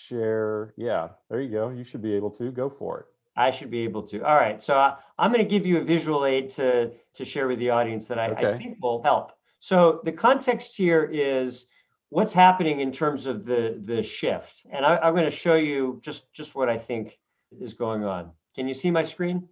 share. 0.09 0.75
Yeah, 0.77 1.09
there 1.31 1.41
you 1.41 1.51
go. 1.51 1.71
You 1.71 1.85
should 1.85 2.03
be 2.03 2.15
able 2.15 2.31
to 2.33 2.51
go 2.51 2.69
for 2.69 3.01
it. 3.01 3.07
I 3.37 3.51
should 3.51 3.71
be 3.71 3.81
able 3.81 4.03
to. 4.05 4.25
All 4.25 4.37
right. 4.37 4.63
So 4.63 4.79
uh, 4.79 4.97
I, 5.19 5.25
am 5.25 5.33
going 5.33 5.45
to 5.45 5.49
give 5.49 5.67
you 5.67 5.79
a 5.79 5.85
visual 5.85 6.25
aid 6.25 6.51
to, 6.51 6.93
to 7.15 7.25
share 7.25 7.49
with 7.49 7.59
the 7.59 7.71
audience 7.71 8.07
that 8.07 8.19
I, 8.19 8.29
okay. 8.29 8.51
I 8.51 8.57
think 8.57 8.79
will 8.81 9.03
help. 9.03 9.33
So 9.59 10.01
the 10.05 10.13
context 10.13 10.77
here 10.77 11.05
is 11.05 11.67
what's 12.15 12.33
happening 12.33 12.79
in 12.79 12.93
terms 12.93 13.27
of 13.27 13.45
the 13.45 13.77
the 13.85 14.01
shift 14.01 14.65
and 14.71 14.87
I, 14.87 15.09
am 15.09 15.15
going 15.15 15.25
to 15.25 15.33
show 15.33 15.57
you 15.57 16.01
just 16.01 16.33
just 16.33 16.55
what 16.55 16.69
i 16.69 16.79
think 16.79 17.19
is 17.61 17.73
going 17.73 18.05
on 18.05 18.31
can 18.55 18.69
you 18.69 18.75
see 18.75 18.93
my 18.93 19.03
screen 19.03 19.49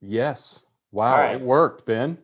yes 0.00 0.64
wow 0.92 1.18
right. 1.18 1.34
it 1.34 1.40
worked 1.40 1.84
ben 1.86 2.16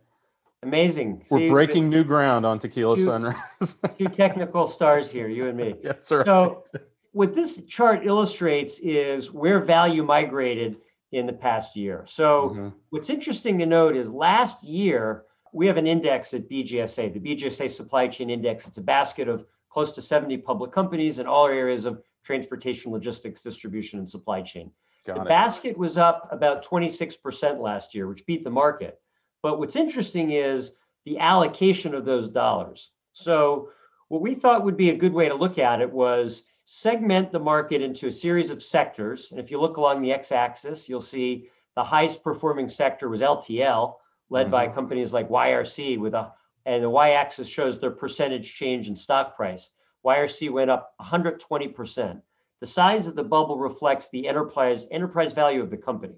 amazing 0.63 1.25
we're 1.29 1.39
see, 1.39 1.49
breaking 1.49 1.91
new 1.91 2.05
ground 2.05 2.47
on 2.47 2.61
TECHquila 2.61 2.97
two, 2.97 3.05
sunrise 3.05 3.81
two 3.99 4.07
technical 4.07 4.69
stars 4.69 5.11
here 5.11 5.27
you 5.27 5.49
and 5.49 5.57
me 5.57 5.75
that's 5.83 6.13
right 6.13 6.25
so 6.25 6.63
what 7.13 7.35
this 7.35 7.63
chart 7.65 8.07
illustrates 8.07 8.79
is 8.81 9.33
where 9.33 9.61
value 9.61 10.03
migrated 10.03 10.77
in 11.13 11.27
the 11.27 11.33
past 11.33 11.77
year 11.77 12.05
so 12.07 12.51
mm-hmm. 12.51 12.69
what's 12.91 13.11
interesting 13.11 13.59
to 13.59 13.67
note 13.67 13.97
is 13.97 14.09
last 14.11 14.63
year 14.63 15.25
we 15.53 15.67
have 15.67 15.77
an 15.77 15.87
index 15.87 16.33
at 16.35 16.49
bgsa 16.49 17.13
the 17.13 17.21
bgsa 17.21 17.69
supply 17.69 18.07
chain 18.07 18.31
index 18.31 18.67
it's 18.69 18.79
a 18.79 18.83
basket 18.83 19.29
of 19.29 19.45
close 19.71 19.93
to 19.93 20.03
70 20.03 20.37
public 20.39 20.73
companies 20.73 21.19
in 21.19 21.27
all 21.27 21.47
areas 21.47 21.87
of 21.87 22.03
transportation, 22.25 22.93
logistics, 22.93 23.43
distribution, 23.43 23.99
and 23.99 24.09
supply 24.09 24.43
chain. 24.43 24.71
Got 25.07 25.17
the 25.17 25.23
it. 25.23 25.29
basket 25.29 25.79
was 25.79 25.97
up 25.97 26.29
about 26.31 26.65
26% 26.65 27.61
last 27.61 27.95
year, 27.95 28.07
which 28.07 28.27
beat 28.27 28.45
the 28.45 28.51
market. 28.51 29.01
But 29.43 29.59
what's 29.59 29.77
interesting 29.77 30.33
is 30.33 30.73
the 31.07 31.19
allocation 31.19 31.95
of 31.95 32.05
those 32.05 32.29
dollars. 32.29 32.91
So, 33.13 33.71
what 34.09 34.23
we 34.23 34.35
thought 34.35 34.65
would 34.65 34.77
be 34.77 34.91
a 34.91 34.97
good 34.97 35.13
way 35.13 35.29
to 35.29 35.35
look 35.35 35.57
at 35.57 35.81
it 35.81 35.91
was 35.91 36.43
segment 36.65 37.33
the 37.33 37.39
market 37.39 37.83
into 37.83 38.07
a 38.07 38.13
series 38.13 38.51
of 38.51 38.63
sectors. 38.63 39.31
And 39.31 39.41
if 39.41 39.51
you 39.51 39.61
look 39.61 39.77
along 39.77 40.03
the 40.03 40.13
x 40.13 40.33
axis, 40.33 40.89
you'll 40.89 41.01
see 41.01 41.49
the 41.77 41.85
highest 41.85 42.23
performing 42.23 42.69
sector 42.69 43.09
was 43.09 43.23
LTL, 43.23 43.95
led 44.29 44.45
mm-hmm. 44.45 44.51
by 44.53 44.69
companies 44.69 45.13
like 45.13 45.29
YRC 45.29 45.99
with 45.99 46.15
a 46.15 46.33
and 46.67 46.85
the 46.85 46.91
y-axis 46.91 47.49
shows 47.49 47.79
their 47.79 47.91
percentage 47.91 48.55
change 48.55 48.89
in 48.89 48.95
stock 48.95 49.35
price. 49.35 49.71
YRC 50.05 50.51
went 50.51 50.71
up 50.71 50.95
120%. 51.01 52.21
The 52.61 52.67
size 52.67 53.07
of 53.07 53.17
the 53.17 53.25
bubble 53.25 53.59
reflects 53.59 54.11
the 54.11 54.29
enterprise 54.29 54.87
enterprise 54.91 55.33
value 55.33 55.63
of 55.63 55.71
the 55.71 55.77
company. 55.77 56.15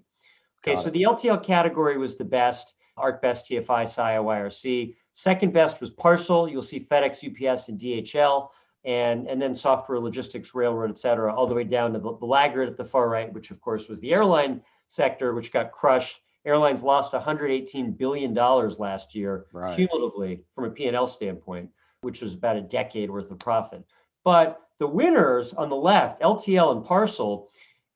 Okay, 0.62 0.74
Got 0.74 0.82
so 0.82 0.88
it. 0.88 0.92
the 0.92 1.02
LTL 1.02 1.42
category 1.42 1.96
was 1.96 2.16
the 2.16 2.24
best. 2.24 2.74
ArcBest, 2.98 3.46
TFI, 3.48 3.88
Saia, 3.88 4.22
YRC. 4.22 4.94
Second 5.12 5.52
best 5.52 5.80
was 5.80 5.90
Parcel. 5.90 6.48
You'll 6.48 6.62
see 6.62 6.80
FedEx, 6.80 7.24
UPS, 7.24 7.68
and 7.68 7.80
DHL, 7.80 8.48
and 8.84 9.28
and 9.28 9.40
then 9.40 9.54
software, 9.54 10.00
logistics, 10.00 10.54
railroad, 10.54 10.90
et 10.90 10.98
cetera, 10.98 11.34
all 11.34 11.46
the 11.46 11.54
way 11.54 11.64
down 11.64 11.92
to 11.92 11.98
the, 11.98 12.16
the 12.18 12.26
laggard 12.26 12.68
at 12.68 12.76
the 12.76 12.84
far 12.84 13.08
right, 13.08 13.32
which 13.32 13.50
of 13.50 13.60
course 13.60 13.88
was 13.88 14.00
the 14.00 14.12
airline 14.12 14.60
sector, 14.88 15.34
which 15.34 15.52
got 15.52 15.72
crushed 15.72 16.20
airlines 16.44 16.82
lost 16.82 17.12
118 17.12 17.92
billion 17.92 18.34
dollars 18.34 18.78
last 18.78 19.14
year 19.14 19.46
right. 19.52 19.76
cumulatively 19.76 20.44
from 20.54 20.64
a 20.64 20.70
P&L 20.70 21.06
standpoint, 21.06 21.70
which 22.00 22.20
was 22.22 22.34
about 22.34 22.56
a 22.56 22.62
decade 22.62 23.10
worth 23.10 23.30
of 23.30 23.38
profit. 23.38 23.84
But 24.24 24.60
the 24.78 24.86
winners 24.86 25.52
on 25.52 25.68
the 25.68 25.76
left, 25.76 26.20
LTL 26.20 26.76
and 26.76 26.84
Parcel, 26.84 27.50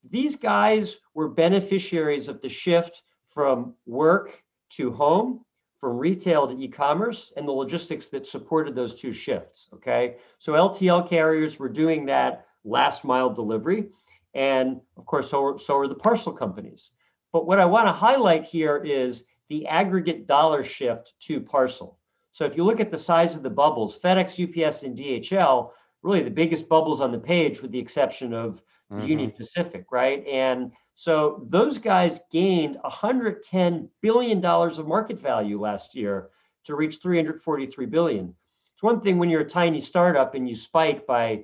these 0.08 0.36
guys 0.36 0.98
were 1.14 1.28
beneficiaries 1.28 2.28
of 2.28 2.40
the 2.40 2.48
shift 2.48 3.02
from 3.28 3.74
work 3.86 4.42
to 4.70 4.92
home, 4.92 5.44
from 5.86 5.98
retail 5.98 6.48
to 6.48 6.60
e-commerce, 6.60 7.32
and 7.36 7.46
the 7.46 7.52
logistics 7.52 8.08
that 8.08 8.26
supported 8.26 8.74
those 8.74 8.92
two 8.92 9.12
shifts. 9.12 9.68
Okay, 9.72 10.16
so 10.38 10.54
LTL 10.54 11.08
carriers 11.08 11.60
were 11.60 11.68
doing 11.68 12.06
that 12.06 12.44
last 12.64 13.04
mile 13.04 13.30
delivery, 13.30 13.90
and 14.34 14.80
of 14.96 15.06
course, 15.06 15.30
so, 15.30 15.56
so 15.56 15.76
are 15.76 15.86
the 15.86 15.94
parcel 15.94 16.32
companies. 16.32 16.90
But 17.32 17.46
what 17.46 17.60
I 17.60 17.66
want 17.66 17.86
to 17.86 17.92
highlight 17.92 18.44
here 18.44 18.78
is 18.78 19.26
the 19.48 19.64
aggregate 19.68 20.26
dollar 20.26 20.64
shift 20.64 21.12
to 21.20 21.40
parcel. 21.40 22.00
So 22.32 22.44
if 22.44 22.56
you 22.56 22.64
look 22.64 22.80
at 22.80 22.90
the 22.90 22.98
size 22.98 23.36
of 23.36 23.44
the 23.44 23.50
bubbles, 23.50 23.96
FedEx, 23.96 24.42
UPS, 24.42 24.82
and 24.82 24.98
DHL, 24.98 25.70
really 26.02 26.24
the 26.24 26.30
biggest 26.30 26.68
bubbles 26.68 27.00
on 27.00 27.12
the 27.12 27.18
page, 27.20 27.62
with 27.62 27.70
the 27.70 27.78
exception 27.78 28.34
of 28.34 28.60
mm-hmm. 28.92 29.06
Union 29.06 29.30
Pacific, 29.30 29.84
right? 29.92 30.26
And 30.26 30.72
so 30.98 31.44
those 31.50 31.76
guys 31.76 32.20
gained 32.32 32.78
110 32.80 33.90
billion 34.00 34.40
dollars 34.40 34.78
of 34.78 34.88
market 34.88 35.20
value 35.20 35.60
last 35.60 35.94
year 35.94 36.30
to 36.64 36.74
reach 36.74 37.00
343 37.02 37.84
billion. 37.84 38.34
It's 38.72 38.82
one 38.82 39.02
thing 39.02 39.18
when 39.18 39.28
you're 39.28 39.42
a 39.42 39.44
tiny 39.44 39.78
startup 39.78 40.34
and 40.34 40.48
you 40.48 40.54
spike 40.54 41.06
by, 41.06 41.42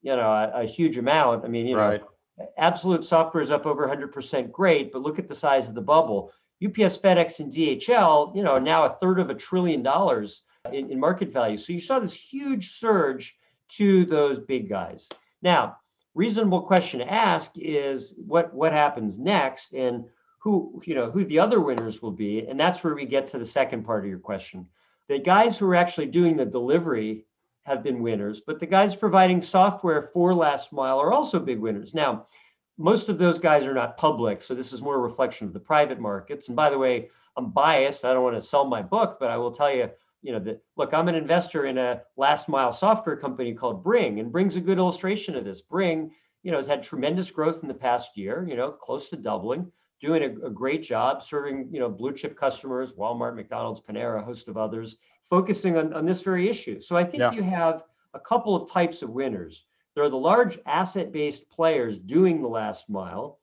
you 0.00 0.16
know, 0.16 0.32
a, 0.32 0.62
a 0.62 0.64
huge 0.64 0.96
amount. 0.96 1.44
I 1.44 1.48
mean, 1.48 1.66
you 1.66 1.76
know, 1.76 1.98
Absolute 2.56 3.04
software 3.04 3.42
is 3.42 3.50
up 3.50 3.66
over 3.66 3.86
100%, 3.86 4.50
great, 4.50 4.90
but 4.90 5.02
look 5.02 5.18
at 5.18 5.28
the 5.28 5.34
size 5.34 5.68
of 5.68 5.74
the 5.74 5.82
bubble. 5.82 6.32
UPS, 6.64 6.96
FedEx, 6.96 7.40
and 7.40 7.52
DHL, 7.52 8.34
you 8.34 8.42
know, 8.42 8.58
now 8.58 8.86
a 8.86 8.96
third 8.96 9.20
of 9.20 9.28
a 9.28 9.34
trillion 9.34 9.82
dollars 9.82 10.44
in, 10.72 10.90
in 10.90 10.98
market 10.98 11.30
value. 11.30 11.58
So 11.58 11.74
you 11.74 11.78
saw 11.78 11.98
this 11.98 12.14
huge 12.14 12.72
surge 12.72 13.36
to 13.76 14.06
those 14.06 14.40
big 14.40 14.70
guys. 14.70 15.10
Now, 15.42 15.76
reasonable 16.14 16.62
question 16.62 17.00
to 17.00 17.12
ask 17.12 17.52
is 17.56 18.14
what 18.26 18.54
what 18.54 18.72
happens 18.72 19.18
next 19.18 19.72
and 19.72 20.04
who 20.38 20.80
you 20.84 20.94
know 20.94 21.10
who 21.10 21.24
the 21.24 21.38
other 21.38 21.60
winners 21.60 22.00
will 22.00 22.12
be 22.12 22.46
and 22.46 22.58
that's 22.58 22.84
where 22.84 22.94
we 22.94 23.04
get 23.04 23.26
to 23.26 23.38
the 23.38 23.44
second 23.44 23.84
part 23.84 24.04
of 24.04 24.10
your 24.10 24.18
question 24.18 24.66
the 25.08 25.18
guys 25.18 25.58
who 25.58 25.66
are 25.66 25.74
actually 25.74 26.06
doing 26.06 26.36
the 26.36 26.46
delivery 26.46 27.24
have 27.64 27.82
been 27.82 28.02
winners, 28.02 28.40
but 28.40 28.60
the 28.60 28.66
guys 28.66 28.94
providing 28.94 29.42
software 29.42 30.02
for 30.02 30.34
last 30.34 30.72
mile 30.72 30.98
are 31.00 31.12
also 31.12 31.40
big 31.40 31.58
winners. 31.58 31.94
Now, 31.94 32.26
most 32.76 33.08
of 33.08 33.18
those 33.18 33.38
guys 33.38 33.66
are 33.66 33.74
not 33.74 33.96
public, 33.96 34.42
so 34.42 34.54
this 34.54 34.72
is 34.72 34.82
more 34.82 34.96
a 34.96 34.98
reflection 34.98 35.46
of 35.46 35.52
the 35.52 35.60
private 35.60 36.00
markets. 36.00 36.48
And 36.48 36.56
by 36.56 36.70
the 36.70 36.78
way, 36.78 37.10
I'm 37.36 37.50
biased. 37.50 38.04
I 38.04 38.12
don't 38.12 38.22
want 38.22 38.36
to 38.36 38.42
sell 38.42 38.64
my 38.64 38.82
book, 38.82 39.16
but 39.18 39.30
I 39.30 39.36
will 39.36 39.50
tell 39.50 39.74
you, 39.74 39.90
you 40.24 40.32
know, 40.32 40.38
that 40.40 40.62
look, 40.76 40.94
I'm 40.94 41.08
an 41.08 41.14
investor 41.14 41.66
in 41.66 41.76
a 41.76 42.00
last 42.16 42.48
mile 42.48 42.72
software 42.72 43.16
company 43.16 43.52
called 43.52 43.84
Bring, 43.84 44.20
and 44.20 44.32
Bring's 44.32 44.56
a 44.56 44.60
good 44.60 44.78
illustration 44.78 45.36
of 45.36 45.44
this. 45.44 45.60
Bring, 45.60 46.10
you 46.42 46.50
know, 46.50 46.56
has 46.56 46.66
had 46.66 46.82
tremendous 46.82 47.30
growth 47.30 47.60
in 47.62 47.68
the 47.68 47.74
past 47.74 48.16
year, 48.16 48.46
you 48.48 48.56
know, 48.56 48.72
close 48.72 49.10
to 49.10 49.16
doubling, 49.16 49.70
doing 50.00 50.22
a, 50.22 50.46
a 50.46 50.50
great 50.50 50.82
job 50.82 51.22
serving, 51.22 51.68
you 51.70 51.78
know, 51.78 51.90
blue 51.90 52.12
chip 52.12 52.38
customers, 52.38 52.94
Walmart, 52.94 53.36
McDonald's, 53.36 53.82
Panera, 53.82 54.20
a 54.20 54.24
host 54.24 54.48
of 54.48 54.56
others 54.56 54.96
focusing 55.28 55.76
on, 55.76 55.92
on 55.92 56.06
this 56.06 56.22
very 56.22 56.48
issue. 56.48 56.80
So 56.80 56.96
I 56.96 57.04
think 57.04 57.20
yeah. 57.20 57.32
you 57.32 57.42
have 57.42 57.82
a 58.14 58.20
couple 58.20 58.56
of 58.56 58.70
types 58.70 59.02
of 59.02 59.10
winners. 59.10 59.66
There 59.94 60.04
are 60.04 60.10
the 60.10 60.16
large 60.16 60.58
asset 60.64 61.12
based 61.12 61.50
players 61.50 61.98
doing 61.98 62.40
the 62.40 62.48
last 62.48 62.88
mile. 62.88 63.40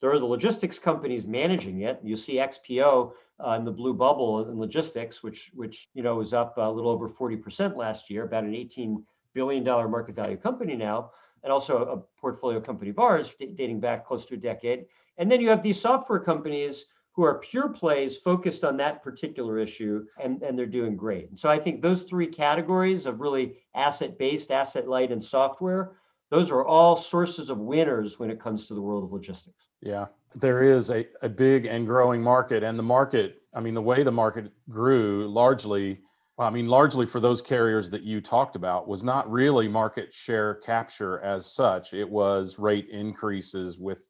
There 0.00 0.10
are 0.10 0.18
the 0.18 0.26
logistics 0.26 0.78
companies 0.78 1.26
managing 1.26 1.82
it. 1.82 2.00
You 2.02 2.16
see 2.16 2.36
XPO 2.36 3.12
uh, 3.44 3.52
in 3.52 3.64
the 3.64 3.70
blue 3.70 3.94
bubble 3.94 4.48
in 4.48 4.58
logistics, 4.58 5.22
which 5.22 5.50
which 5.54 5.88
you 5.94 6.02
know 6.02 6.16
was 6.16 6.32
up 6.32 6.56
a 6.58 6.70
little 6.70 6.90
over 6.90 7.08
40% 7.08 7.76
last 7.76 8.10
year, 8.10 8.24
about 8.24 8.44
an 8.44 8.54
18 8.54 9.04
billion 9.34 9.64
dollar 9.64 9.88
market 9.88 10.14
value 10.14 10.36
company 10.36 10.76
now, 10.76 11.10
and 11.42 11.52
also 11.52 11.84
a 11.84 12.20
portfolio 12.20 12.60
company 12.60 12.90
of 12.90 12.98
ours 12.98 13.34
dating 13.38 13.80
back 13.80 14.04
close 14.04 14.26
to 14.26 14.34
a 14.34 14.38
decade. 14.38 14.86
And 15.18 15.30
then 15.30 15.40
you 15.40 15.48
have 15.48 15.62
these 15.62 15.80
software 15.80 16.20
companies 16.20 16.86
who 17.14 17.24
are 17.24 17.38
pure 17.38 17.68
plays 17.68 18.16
focused 18.16 18.64
on 18.64 18.76
that 18.78 19.02
particular 19.02 19.58
issue 19.58 20.06
and, 20.18 20.42
and 20.42 20.58
they're 20.58 20.66
doing 20.66 20.96
great. 20.96 21.28
And 21.28 21.38
so 21.38 21.48
I 21.48 21.58
think 21.58 21.82
those 21.82 22.02
three 22.02 22.26
categories 22.26 23.04
of 23.04 23.20
really 23.20 23.58
asset 23.74 24.18
based, 24.18 24.50
asset 24.50 24.88
light, 24.88 25.12
and 25.12 25.22
software, 25.22 25.92
those 26.30 26.50
are 26.50 26.64
all 26.64 26.96
sources 26.96 27.50
of 27.50 27.58
winners 27.58 28.18
when 28.18 28.30
it 28.30 28.40
comes 28.40 28.66
to 28.66 28.74
the 28.74 28.80
world 28.80 29.04
of 29.04 29.12
logistics. 29.12 29.68
Yeah, 29.82 30.06
there 30.34 30.62
is 30.62 30.90
a, 30.90 31.06
a 31.22 31.28
big 31.28 31.66
and 31.66 31.86
growing 31.86 32.22
market. 32.22 32.62
And 32.62 32.78
the 32.78 32.82
market, 32.82 33.42
I 33.54 33.60
mean, 33.60 33.74
the 33.74 33.82
way 33.82 34.02
the 34.02 34.12
market 34.12 34.52
grew 34.68 35.28
largely, 35.28 36.00
I 36.38 36.50
mean, 36.50 36.66
largely 36.66 37.06
for 37.06 37.20
those 37.20 37.42
carriers 37.42 37.90
that 37.90 38.02
you 38.02 38.20
talked 38.20 38.56
about 38.56 38.88
was 38.88 39.04
not 39.04 39.30
really 39.30 39.68
market 39.68 40.12
share 40.12 40.56
capture 40.56 41.20
as 41.20 41.46
such. 41.46 41.92
It 41.92 42.08
was 42.08 42.58
rate 42.58 42.88
increases 42.90 43.78
with 43.78 44.04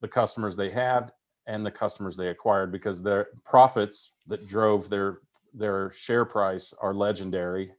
the 0.00 0.08
customers 0.08 0.56
they 0.56 0.70
had 0.70 1.12
and 1.46 1.64
the 1.64 1.70
customers 1.70 2.16
they 2.16 2.28
acquired 2.28 2.70
because 2.70 3.02
their 3.02 3.28
profits 3.44 4.12
that 4.26 4.46
drove 4.46 4.88
their 4.88 5.20
their 5.54 5.90
share 5.90 6.26
price 6.26 6.74
are 6.80 6.94
legendary 6.94 7.72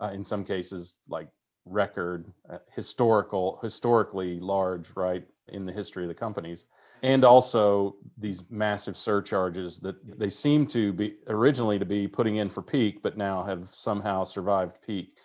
uh, 0.00 0.10
in 0.12 0.24
some 0.24 0.42
cases 0.42 0.96
like 1.08 1.28
record 1.66 2.32
uh, 2.50 2.56
historical 2.74 3.60
historically 3.62 4.40
large 4.40 4.90
right 4.96 5.24
in 5.48 5.66
the 5.66 5.72
history 5.72 6.02
of 6.02 6.08
the 6.08 6.14
companies 6.14 6.66
and 7.02 7.24
also 7.24 7.96
these 8.18 8.42
massive 8.50 8.96
surcharges 8.96 9.78
that 9.78 9.96
they 10.18 10.28
seem 10.28 10.66
to 10.66 10.92
be 10.92 11.16
originally 11.28 11.78
to 11.78 11.84
be 11.84 12.06
putting 12.06 12.36
in 12.36 12.48
for 12.48 12.62
peak, 12.62 13.02
but 13.02 13.16
now 13.16 13.42
have 13.42 13.68
somehow 13.72 14.24
survived 14.24 14.76
peak. 14.86 15.16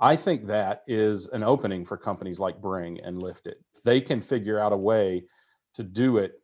I 0.00 0.16
think 0.16 0.46
that 0.46 0.84
is 0.86 1.28
an 1.28 1.42
opening 1.42 1.84
for 1.84 1.96
companies 1.96 2.38
like 2.38 2.60
Bring 2.60 3.00
and 3.00 3.20
Liftit. 3.20 3.56
They 3.84 4.00
can 4.00 4.22
figure 4.22 4.58
out 4.58 4.72
a 4.72 4.76
way 4.76 5.24
to 5.74 5.82
do 5.82 6.18
it, 6.18 6.40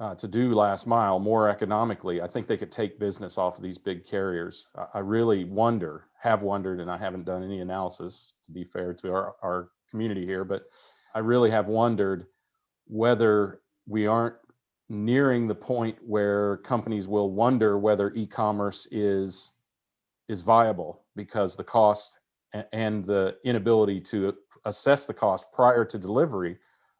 uh, 0.00 0.14
to 0.16 0.26
do 0.26 0.54
last 0.54 0.86
mile 0.86 1.18
more 1.18 1.48
economically, 1.48 2.22
I 2.22 2.26
think 2.26 2.46
they 2.46 2.56
could 2.56 2.72
take 2.72 2.98
business 2.98 3.38
off 3.38 3.58
of 3.58 3.62
these 3.62 3.78
big 3.78 4.06
carriers. 4.06 4.66
I 4.94 5.00
really 5.00 5.44
wonder, 5.44 6.04
have 6.20 6.42
wondered, 6.42 6.80
and 6.80 6.90
I 6.90 6.96
haven't 6.96 7.24
done 7.24 7.44
any 7.44 7.60
analysis 7.60 8.34
to 8.46 8.52
be 8.52 8.64
fair 8.64 8.94
to 8.94 9.12
our, 9.12 9.34
our 9.42 9.68
community 9.90 10.24
here, 10.24 10.44
but 10.44 10.64
I 11.14 11.20
really 11.20 11.50
have 11.50 11.68
wondered 11.68 12.26
whether 12.86 13.60
we 13.88 14.06
aren't 14.06 14.36
nearing 14.88 15.48
the 15.48 15.54
point 15.54 15.96
where 16.06 16.58
companies 16.58 17.08
will 17.08 17.30
wonder 17.32 17.78
whether 17.78 18.12
e-commerce 18.14 18.86
is 18.90 19.52
is 20.28 20.42
viable 20.42 21.02
because 21.16 21.56
the 21.56 21.64
cost 21.64 22.18
and 22.72 23.04
the 23.04 23.36
inability 23.44 24.00
to 24.00 24.34
assess 24.66 25.06
the 25.06 25.14
cost 25.14 25.50
prior 25.52 25.84
to 25.84 25.98
delivery 25.98 26.56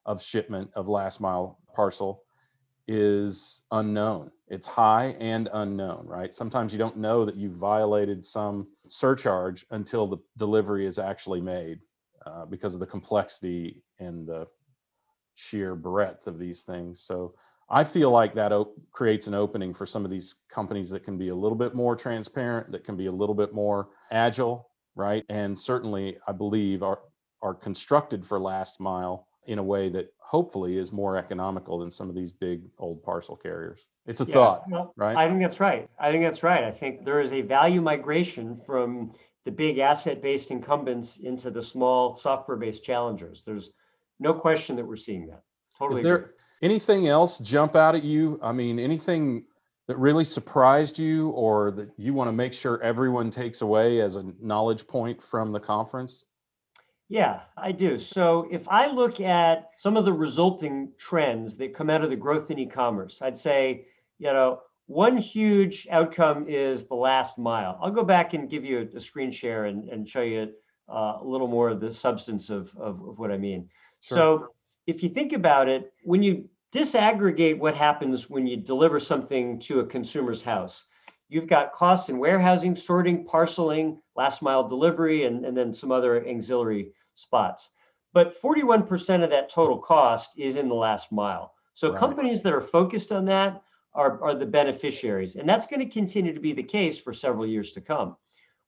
of 0.06 0.22
shipment 0.22 0.70
of 0.74 0.88
last 0.88 1.20
mile 1.20 1.58
parcel 1.74 2.22
is 2.86 3.62
unknown. 3.72 4.30
It's 4.48 4.66
high 4.66 5.14
and 5.20 5.48
unknown, 5.52 6.06
right? 6.06 6.32
Sometimes 6.32 6.72
you 6.72 6.78
don't 6.78 6.96
know 6.96 7.26
that 7.26 7.36
you 7.36 7.50
violated 7.50 8.24
some 8.24 8.66
surcharge 8.88 9.66
until 9.70 10.06
the 10.06 10.16
delivery 10.38 10.86
is 10.86 10.98
actually 10.98 11.42
made 11.42 11.80
uh, 12.24 12.46
because 12.46 12.72
of 12.72 12.80
the 12.80 12.86
complexity 12.86 13.82
and 13.98 14.26
the 14.26 14.46
sheer 15.38 15.74
breadth 15.74 16.26
of 16.26 16.38
these 16.38 16.64
things. 16.64 17.00
So 17.00 17.34
I 17.70 17.84
feel 17.84 18.10
like 18.10 18.34
that 18.34 18.52
op- 18.52 18.74
creates 18.90 19.26
an 19.26 19.34
opening 19.34 19.72
for 19.72 19.86
some 19.86 20.04
of 20.04 20.10
these 20.10 20.36
companies 20.50 20.90
that 20.90 21.04
can 21.04 21.16
be 21.16 21.28
a 21.28 21.34
little 21.34 21.56
bit 21.56 21.74
more 21.74 21.94
transparent, 21.94 22.72
that 22.72 22.84
can 22.84 22.96
be 22.96 23.06
a 23.06 23.12
little 23.12 23.34
bit 23.34 23.54
more 23.54 23.88
agile, 24.10 24.70
right? 24.96 25.24
And 25.28 25.58
certainly, 25.58 26.18
I 26.26 26.32
believe 26.32 26.82
are 26.82 27.00
are 27.40 27.54
constructed 27.54 28.26
for 28.26 28.40
last 28.40 28.80
mile 28.80 29.28
in 29.46 29.60
a 29.60 29.62
way 29.62 29.88
that 29.88 30.12
hopefully 30.18 30.76
is 30.76 30.92
more 30.92 31.16
economical 31.16 31.78
than 31.78 31.90
some 31.90 32.08
of 32.08 32.16
these 32.16 32.32
big 32.32 32.62
old 32.78 33.00
parcel 33.04 33.36
carriers. 33.36 33.86
It's 34.06 34.20
a 34.20 34.24
yeah, 34.24 34.34
thought, 34.34 34.64
well, 34.68 34.92
right? 34.96 35.16
I 35.16 35.28
think 35.28 35.40
that's 35.40 35.60
right. 35.60 35.88
I 36.00 36.10
think 36.10 36.24
that's 36.24 36.42
right. 36.42 36.64
I 36.64 36.72
think 36.72 37.04
there 37.04 37.20
is 37.20 37.32
a 37.32 37.42
value 37.42 37.80
migration 37.80 38.60
from 38.66 39.12
the 39.44 39.52
big 39.52 39.78
asset-based 39.78 40.50
incumbents 40.50 41.18
into 41.18 41.50
the 41.50 41.62
small 41.62 42.16
software-based 42.16 42.82
challengers. 42.82 43.44
There's 43.46 43.70
no 44.20 44.34
question 44.34 44.76
that 44.76 44.86
we're 44.86 44.96
seeing 44.96 45.26
that. 45.28 45.42
Totally. 45.78 46.00
Is 46.00 46.04
there 46.04 46.16
agree. 46.16 46.32
anything 46.62 47.08
else 47.08 47.38
jump 47.38 47.76
out 47.76 47.94
at 47.94 48.02
you? 48.02 48.38
I 48.42 48.52
mean, 48.52 48.78
anything 48.78 49.44
that 49.86 49.96
really 49.96 50.24
surprised 50.24 50.98
you 50.98 51.30
or 51.30 51.70
that 51.72 51.90
you 51.96 52.12
want 52.12 52.28
to 52.28 52.32
make 52.32 52.52
sure 52.52 52.80
everyone 52.82 53.30
takes 53.30 53.62
away 53.62 54.00
as 54.00 54.16
a 54.16 54.24
knowledge 54.40 54.86
point 54.86 55.22
from 55.22 55.50
the 55.50 55.60
conference? 55.60 56.24
Yeah, 57.08 57.40
I 57.56 57.72
do. 57.72 57.98
So 57.98 58.46
if 58.50 58.68
I 58.68 58.86
look 58.86 59.18
at 59.20 59.70
some 59.78 59.96
of 59.96 60.04
the 60.04 60.12
resulting 60.12 60.92
trends 60.98 61.56
that 61.56 61.74
come 61.74 61.88
out 61.88 62.04
of 62.04 62.10
the 62.10 62.16
growth 62.16 62.50
in 62.50 62.58
e-commerce, 62.58 63.22
I'd 63.22 63.38
say, 63.38 63.86
you 64.18 64.30
know, 64.30 64.60
one 64.88 65.16
huge 65.16 65.86
outcome 65.90 66.46
is 66.48 66.84
the 66.84 66.94
last 66.94 67.38
mile. 67.38 67.78
I'll 67.80 67.90
go 67.90 68.04
back 68.04 68.34
and 68.34 68.48
give 68.50 68.64
you 68.64 68.88
a, 68.92 68.96
a 68.96 69.00
screen 69.00 69.30
share 69.30 69.66
and, 69.66 69.88
and 69.88 70.06
show 70.06 70.20
you 70.20 70.52
uh, 70.88 71.18
a 71.20 71.24
little 71.24 71.48
more 71.48 71.70
of 71.70 71.80
the 71.80 71.92
substance 71.92 72.50
of, 72.50 72.74
of, 72.76 73.02
of 73.06 73.18
what 73.18 73.30
I 73.30 73.38
mean. 73.38 73.68
Sure. 74.00 74.16
So 74.16 74.48
if 74.86 75.02
you 75.02 75.08
think 75.08 75.32
about 75.32 75.68
it, 75.68 75.92
when 76.02 76.22
you 76.22 76.48
disaggregate 76.72 77.58
what 77.58 77.74
happens 77.74 78.28
when 78.28 78.46
you 78.46 78.56
deliver 78.56 79.00
something 79.00 79.58
to 79.60 79.80
a 79.80 79.86
consumer's 79.86 80.42
house, 80.42 80.84
you've 81.28 81.46
got 81.46 81.72
costs 81.72 82.08
in 82.08 82.18
warehousing, 82.18 82.76
sorting, 82.76 83.24
parceling, 83.24 84.00
last 84.16 84.42
mile 84.42 84.66
delivery, 84.66 85.24
and, 85.24 85.44
and 85.44 85.56
then 85.56 85.72
some 85.72 85.92
other 85.92 86.26
auxiliary 86.26 86.92
spots. 87.14 87.70
But 88.12 88.40
41% 88.40 89.22
of 89.22 89.30
that 89.30 89.48
total 89.48 89.78
cost 89.78 90.32
is 90.36 90.56
in 90.56 90.68
the 90.68 90.74
last 90.74 91.12
mile. 91.12 91.54
So 91.74 91.90
right. 91.90 91.98
companies 91.98 92.42
that 92.42 92.52
are 92.52 92.60
focused 92.60 93.12
on 93.12 93.24
that 93.26 93.62
are, 93.94 94.22
are 94.22 94.34
the 94.34 94.46
beneficiaries. 94.46 95.36
And 95.36 95.48
that's 95.48 95.66
going 95.66 95.80
to 95.80 95.92
continue 95.92 96.32
to 96.32 96.40
be 96.40 96.52
the 96.52 96.62
case 96.62 96.98
for 96.98 97.12
several 97.12 97.46
years 97.46 97.72
to 97.72 97.80
come. 97.80 98.16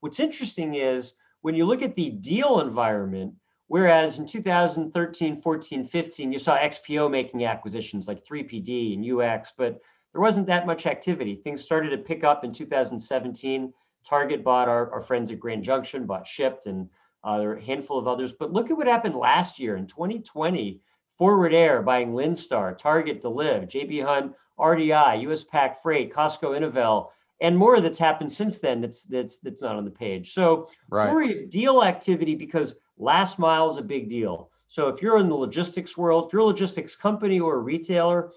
What's 0.01 0.21
interesting 0.21 0.75
is 0.75 1.15
when 1.41 1.55
you 1.55 1.65
look 1.65 1.83
at 1.83 1.95
the 1.95 2.11
deal 2.11 2.61
environment, 2.61 3.35
Whereas 3.71 4.19
in 4.19 4.27
2013, 4.27 5.41
14, 5.41 5.85
15, 5.85 6.33
you 6.33 6.39
saw 6.41 6.59
XPO 6.59 7.09
making 7.09 7.45
acquisitions 7.45 8.09
like 8.09 8.25
3PD 8.25 8.95
and 8.95 9.23
UX, 9.23 9.53
but 9.57 9.81
there 10.13 10.21
wasn't 10.21 10.49
that 10.49 10.67
much 10.67 10.87
activity. 10.87 11.37
Things 11.37 11.63
started 11.63 11.91
to 11.91 11.99
pick 11.99 12.25
up 12.25 12.43
in 12.43 12.53
2017. 12.53 13.73
Target 14.05 14.43
bought 14.43 14.69
our, 14.69 14.91
our 14.91 15.01
friends 15.01 15.31
at 15.31 15.39
Grand 15.39 15.63
Junction, 15.63 16.05
bought 16.05 16.27
Shipt, 16.27 16.67
and 16.67 16.89
uh, 17.23 17.39
there 17.39 17.51
are 17.51 17.59
a 17.59 17.63
handful 17.63 17.97
of 17.97 18.09
others. 18.09 18.33
But 18.33 18.53
look 18.53 18.73
at 18.73 18.77
what 18.77 18.89
happened 18.89 19.15
last 19.15 19.61
year 19.61 19.77
in 19.77 19.87
2020. 19.87 20.81
Forward 21.17 21.55
Air 21.55 21.81
buying 21.81 22.11
Lindstar, 22.11 22.77
Target 22.77 23.23
Deliv, 23.23 23.71
JB 23.71 24.05
Hunt, 24.05 24.35
RDI, 24.59 25.23
US 25.31 25.45
Pack 25.45 25.81
Freight, 25.81 26.13
Costco 26.13 26.57
Innovel, 26.57 27.13
and 27.41 27.57
more 27.57 27.81
that's 27.81 27.99
happened 27.99 28.33
since 28.33 28.59
then 28.59 28.81
that's 28.81 29.05
that's 29.05 29.39
that's 29.39 29.63
not 29.63 29.77
on 29.77 29.85
the 29.85 29.93
page. 29.93 30.33
So 30.35 30.69
right. 30.91 31.49
deal 31.49 31.85
activity 31.85 32.35
because 32.35 32.75
last 33.01 33.39
mile 33.39 33.71
is 33.71 33.79
a 33.79 33.83
big 33.83 34.09
deal. 34.09 34.51
So 34.69 34.89
if 34.89 35.03
you're 35.03 35.19
in 35.19 35.29
the 35.29 35.35
logistics 35.35 35.97
world, 35.97 36.27
if 36.27 36.33
you're 36.33 36.43
a 36.43 36.45
logistics 36.45 36.95
company 36.95 37.41
or 37.41 37.57
a 37.57 37.59
retailer, 37.59 38.31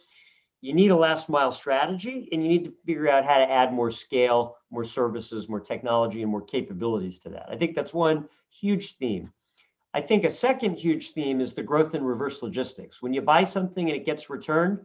you 0.61 0.73
need 0.73 0.91
a 0.91 0.95
last 0.95 1.29
mile 1.29 1.51
strategy 1.51 2.29
and 2.31 2.41
you 2.41 2.49
need 2.49 2.65
to 2.65 2.73
figure 2.85 3.09
out 3.09 3.25
how 3.25 3.37
to 3.37 3.51
add 3.51 3.73
more 3.73 3.91
scale, 3.91 4.55
more 4.71 4.85
services, 4.85 5.49
more 5.49 5.59
technology, 5.59 6.21
and 6.21 6.31
more 6.31 6.41
capabilities 6.41 7.19
to 7.19 7.29
that. 7.29 7.49
I 7.49 7.57
think 7.57 7.75
that's 7.75 7.93
one 7.93 8.27
huge 8.49 8.95
theme. 8.95 9.31
I 9.93 10.01
think 10.01 10.23
a 10.23 10.29
second 10.29 10.75
huge 10.75 11.11
theme 11.11 11.41
is 11.41 11.53
the 11.53 11.61
growth 11.61 11.93
in 11.93 12.03
reverse 12.03 12.41
logistics. 12.41 13.01
When 13.01 13.13
you 13.13 13.21
buy 13.21 13.43
something 13.43 13.89
and 13.89 13.95
it 13.95 14.05
gets 14.05 14.29
returned, 14.29 14.79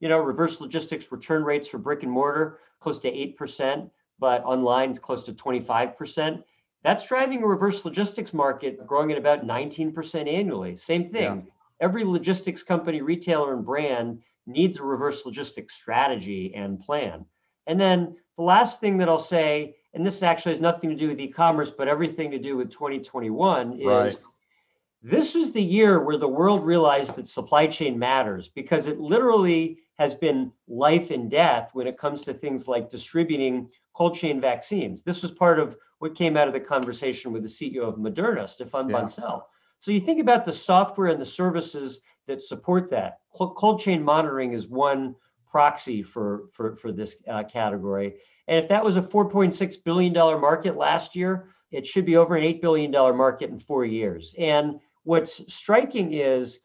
you 0.00 0.08
know, 0.08 0.18
reverse 0.18 0.60
logistics 0.60 1.10
return 1.12 1.44
rates 1.44 1.68
for 1.68 1.78
brick 1.78 2.02
and 2.02 2.12
mortar 2.12 2.60
close 2.80 2.98
to 3.00 3.10
8%, 3.10 3.90
but 4.18 4.44
online 4.44 4.94
close 4.96 5.24
to 5.24 5.32
25%. 5.32 6.42
That's 6.84 7.08
driving 7.08 7.42
a 7.42 7.46
reverse 7.46 7.84
logistics 7.84 8.34
market 8.34 8.86
growing 8.86 9.10
at 9.10 9.18
about 9.18 9.46
19% 9.46 10.32
annually. 10.32 10.76
Same 10.76 11.10
thing. 11.10 11.22
Yeah. 11.22 11.40
Every 11.80 12.04
logistics 12.04 12.62
company, 12.62 13.00
retailer, 13.00 13.54
and 13.54 13.64
brand 13.64 14.22
needs 14.46 14.78
a 14.78 14.84
reverse 14.84 15.24
logistics 15.24 15.74
strategy 15.74 16.54
and 16.54 16.78
plan. 16.78 17.24
And 17.66 17.80
then 17.80 18.16
the 18.36 18.42
last 18.42 18.80
thing 18.80 18.98
that 18.98 19.08
I'll 19.08 19.18
say, 19.18 19.76
and 19.94 20.06
this 20.06 20.22
actually 20.22 20.52
has 20.52 20.60
nothing 20.60 20.90
to 20.90 20.96
do 20.96 21.08
with 21.08 21.20
e-commerce, 21.20 21.70
but 21.70 21.88
everything 21.88 22.30
to 22.32 22.38
do 22.38 22.56
with 22.56 22.70
2021 22.70 23.80
is 23.80 23.86
right. 23.86 24.18
this 25.02 25.34
was 25.34 25.52
the 25.52 25.62
year 25.62 26.00
where 26.00 26.18
the 26.18 26.28
world 26.28 26.64
realized 26.64 27.16
that 27.16 27.26
supply 27.26 27.66
chain 27.66 27.98
matters 27.98 28.48
because 28.48 28.88
it 28.88 29.00
literally 29.00 29.78
has 29.98 30.14
been 30.14 30.52
life 30.68 31.10
and 31.10 31.30
death 31.30 31.70
when 31.72 31.86
it 31.86 31.98
comes 31.98 32.22
to 32.22 32.34
things 32.34 32.66
like 32.66 32.90
distributing 32.90 33.70
cold 33.92 34.14
chain 34.14 34.40
vaccines. 34.40 35.02
This 35.02 35.22
was 35.22 35.30
part 35.30 35.58
of 35.58 35.76
what 35.98 36.14
came 36.14 36.36
out 36.36 36.48
of 36.48 36.54
the 36.54 36.60
conversation 36.60 37.32
with 37.32 37.42
the 37.42 37.48
CEO 37.48 37.82
of 37.82 37.96
Moderna, 37.96 38.42
Stéphane 38.42 38.90
yeah. 38.90 38.96
Bancel. 38.96 39.42
So 39.78 39.92
you 39.92 40.00
think 40.00 40.20
about 40.20 40.44
the 40.44 40.52
software 40.52 41.08
and 41.08 41.20
the 41.20 41.26
services 41.26 42.00
that 42.26 42.42
support 42.42 42.90
that. 42.90 43.18
Cold 43.32 43.80
chain 43.80 44.02
monitoring 44.02 44.52
is 44.52 44.66
one 44.66 45.14
proxy 45.46 46.02
for, 46.02 46.44
for, 46.52 46.74
for 46.74 46.90
this 46.90 47.22
uh, 47.28 47.44
category. 47.44 48.14
And 48.48 48.58
if 48.58 48.68
that 48.68 48.84
was 48.84 48.96
a 48.96 49.02
$4.6 49.02 49.84
billion 49.84 50.12
market 50.12 50.76
last 50.76 51.14
year, 51.14 51.48
it 51.70 51.86
should 51.86 52.04
be 52.04 52.16
over 52.16 52.36
an 52.36 52.44
$8 52.44 52.60
billion 52.60 52.90
market 52.90 53.50
in 53.50 53.58
four 53.58 53.84
years. 53.84 54.34
And 54.38 54.80
what's 55.04 55.52
striking 55.52 56.12
is 56.12 56.60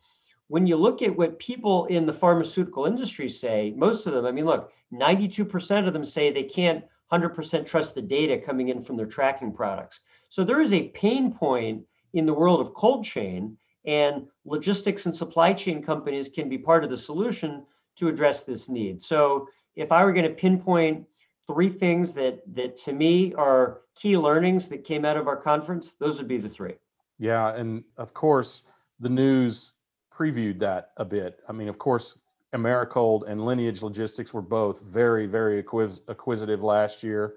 when 0.50 0.66
you 0.66 0.76
look 0.76 1.02
at 1.02 1.16
what 1.16 1.40
people 1.40 1.86
in 1.86 2.06
the 2.06 2.14
pharmaceutical 2.14 2.86
industry 2.86 3.30
say, 3.30 3.72
most 3.78 4.08
of 4.08 4.14
them, 4.14 4.26
I 4.26 4.32
mean, 4.32 4.46
look, 4.46 4.72
92% 4.92 5.88
of 5.88 5.94
them 5.94 6.04
say 6.04 6.32
they 6.32 6.44
can't 6.44 6.84
100% 7.12 7.66
trust 7.66 7.96
the 7.96 8.02
data 8.02 8.38
coming 8.38 8.70
in 8.70 8.84
from 8.84 8.98
their 8.98 9.06
tracking 9.06 9.54
products. 9.54 10.02
So 10.30 10.44
there 10.44 10.60
is 10.60 10.74
a 10.74 10.90
pain 10.90 11.32
point 11.32 11.84
in 12.14 12.26
the 12.26 12.34
world 12.34 12.62
of 12.62 12.74
cold 12.74 13.06
chain, 13.06 13.58
and 13.86 14.28
logistics 14.44 15.06
and 15.06 15.14
supply 15.14 15.54
chain 15.54 15.84
companies 15.84 16.30
can 16.30 16.50
be 16.50 16.58
part 16.58 16.84
of 16.84 16.90
the 16.90 16.98
solution 16.98 17.64
to 17.98 18.08
address 18.08 18.44
this 18.44 18.70
need. 18.70 19.02
So 19.02 19.48
if 19.76 19.92
I 19.92 20.04
were 20.04 20.14
going 20.14 20.28
to 20.28 20.34
pinpoint 20.34 21.06
three 21.46 21.70
things 21.70 22.12
that 22.14 22.42
that 22.56 22.76
to 22.78 22.94
me 22.94 23.34
are 23.36 23.82
key 23.96 24.18
learnings 24.18 24.68
that 24.70 24.84
came 24.84 25.06
out 25.06 25.18
of 25.18 25.28
our 25.28 25.38
conference, 25.38 25.94
those 25.94 26.18
would 26.18 26.28
be 26.28 26.38
the 26.38 26.50
three. 26.50 26.76
Yeah, 27.20 27.54
and 27.54 27.84
of 27.98 28.14
course, 28.14 28.64
the 29.00 29.10
news 29.10 29.74
previewed 30.20 30.60
that 30.60 30.92
a 30.98 31.06
bit. 31.06 31.40
I 31.48 31.54
mean, 31.54 31.70
of 31.70 31.78
course, 31.78 32.18
Americold 32.54 33.28
and 33.28 33.46
Lineage 33.46 33.82
Logistics 33.82 34.34
were 34.34 34.42
both 34.42 34.82
very, 34.82 35.28
very 35.28 35.60
acquis- 35.60 36.02
acquisitive 36.08 36.62
last 36.62 37.04
year. 37.04 37.36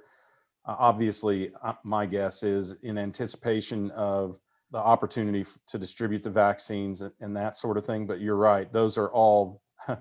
Uh, 0.65 0.77
obviously, 0.79 1.53
uh, 1.63 1.75
my 1.85 2.07
guess 2.07 2.43
is 2.43 2.73
in 2.83 2.99
anticipation 2.99 3.91
of 3.93 4.41
the 4.71 4.79
opportunity 4.79 5.43
f- 5.43 5.59
to 5.67 5.79
distribute 5.79 6.23
the 6.23 6.31
vaccines 6.31 7.03
and, 7.03 7.13
and, 7.21 7.37
that 7.37 7.57
sort 7.57 7.77
of 7.77 7.85
thing. 7.85 8.07
But 8.07 8.21
you're 8.21 8.37
right; 8.37 8.73
those 8.73 8.97
are 8.97 9.11
all 9.11 9.61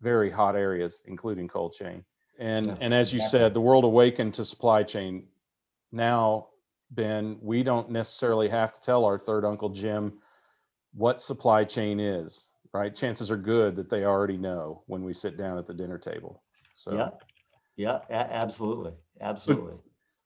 very 0.00 0.30
hot 0.30 0.56
areas, 0.56 1.02
including 1.06 1.46
cold 1.46 1.72
chain. 1.72 2.04
And 2.38 2.66
yeah, 2.66 2.76
and 2.80 2.94
as 2.94 3.12
you 3.12 3.18
exactly. 3.18 3.38
said, 3.38 3.54
the 3.54 3.60
world 3.60 3.84
awakened 3.84 4.34
to 4.34 4.44
supply 4.44 4.82
chain. 4.82 5.26
Now, 5.92 6.48
Ben, 6.90 7.38
we 7.40 7.62
don't 7.62 7.90
necessarily 7.90 8.48
have 8.48 8.72
to 8.72 8.80
tell 8.80 9.04
our 9.04 9.18
third 9.18 9.44
uncle 9.44 9.68
Jim 9.68 10.14
what 10.94 11.20
supply 11.20 11.64
chain 11.64 12.00
is, 12.00 12.48
right? 12.72 12.94
Chances 12.94 13.30
are 13.30 13.36
good 13.36 13.76
that 13.76 13.90
they 13.90 14.04
already 14.04 14.36
know 14.36 14.82
when 14.86 15.02
we 15.02 15.12
sit 15.12 15.36
down 15.36 15.58
at 15.58 15.66
the 15.66 15.74
dinner 15.74 15.98
table. 15.98 16.42
So 16.74 16.94
yeah, 16.94 17.08
yeah, 17.76 17.98
a- 18.10 18.34
absolutely, 18.34 18.92
absolutely. 19.20 19.74
So, 19.74 19.82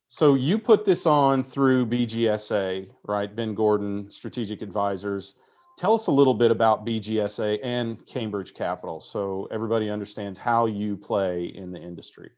so 0.09 0.35
you 0.35 0.59
put 0.59 0.85
this 0.85 1.07
on 1.07 1.43
through 1.43 1.87
BGSA, 1.87 2.91
right? 3.05 3.35
Ben 3.35 3.55
Gordon, 3.55 4.11
Strategic 4.11 4.63
Advisors. 4.63 5.35
Tell 5.79 5.95
us 5.95 6.07
a 6.07 6.13
little 6.13 6.35
bit 6.35 6.51
about 6.51 6.85
BGSA 6.85 7.59
and 7.63 8.05
Cambridge 8.07 8.53
Capital 8.53 9.01
so 9.01 9.49
everybody 9.51 9.89
understands 9.89 10.39
how 10.39 10.67
you 10.67 10.97
play 10.97 11.47
in 11.47 11.73
the 11.73 11.81
industry. 11.81 12.31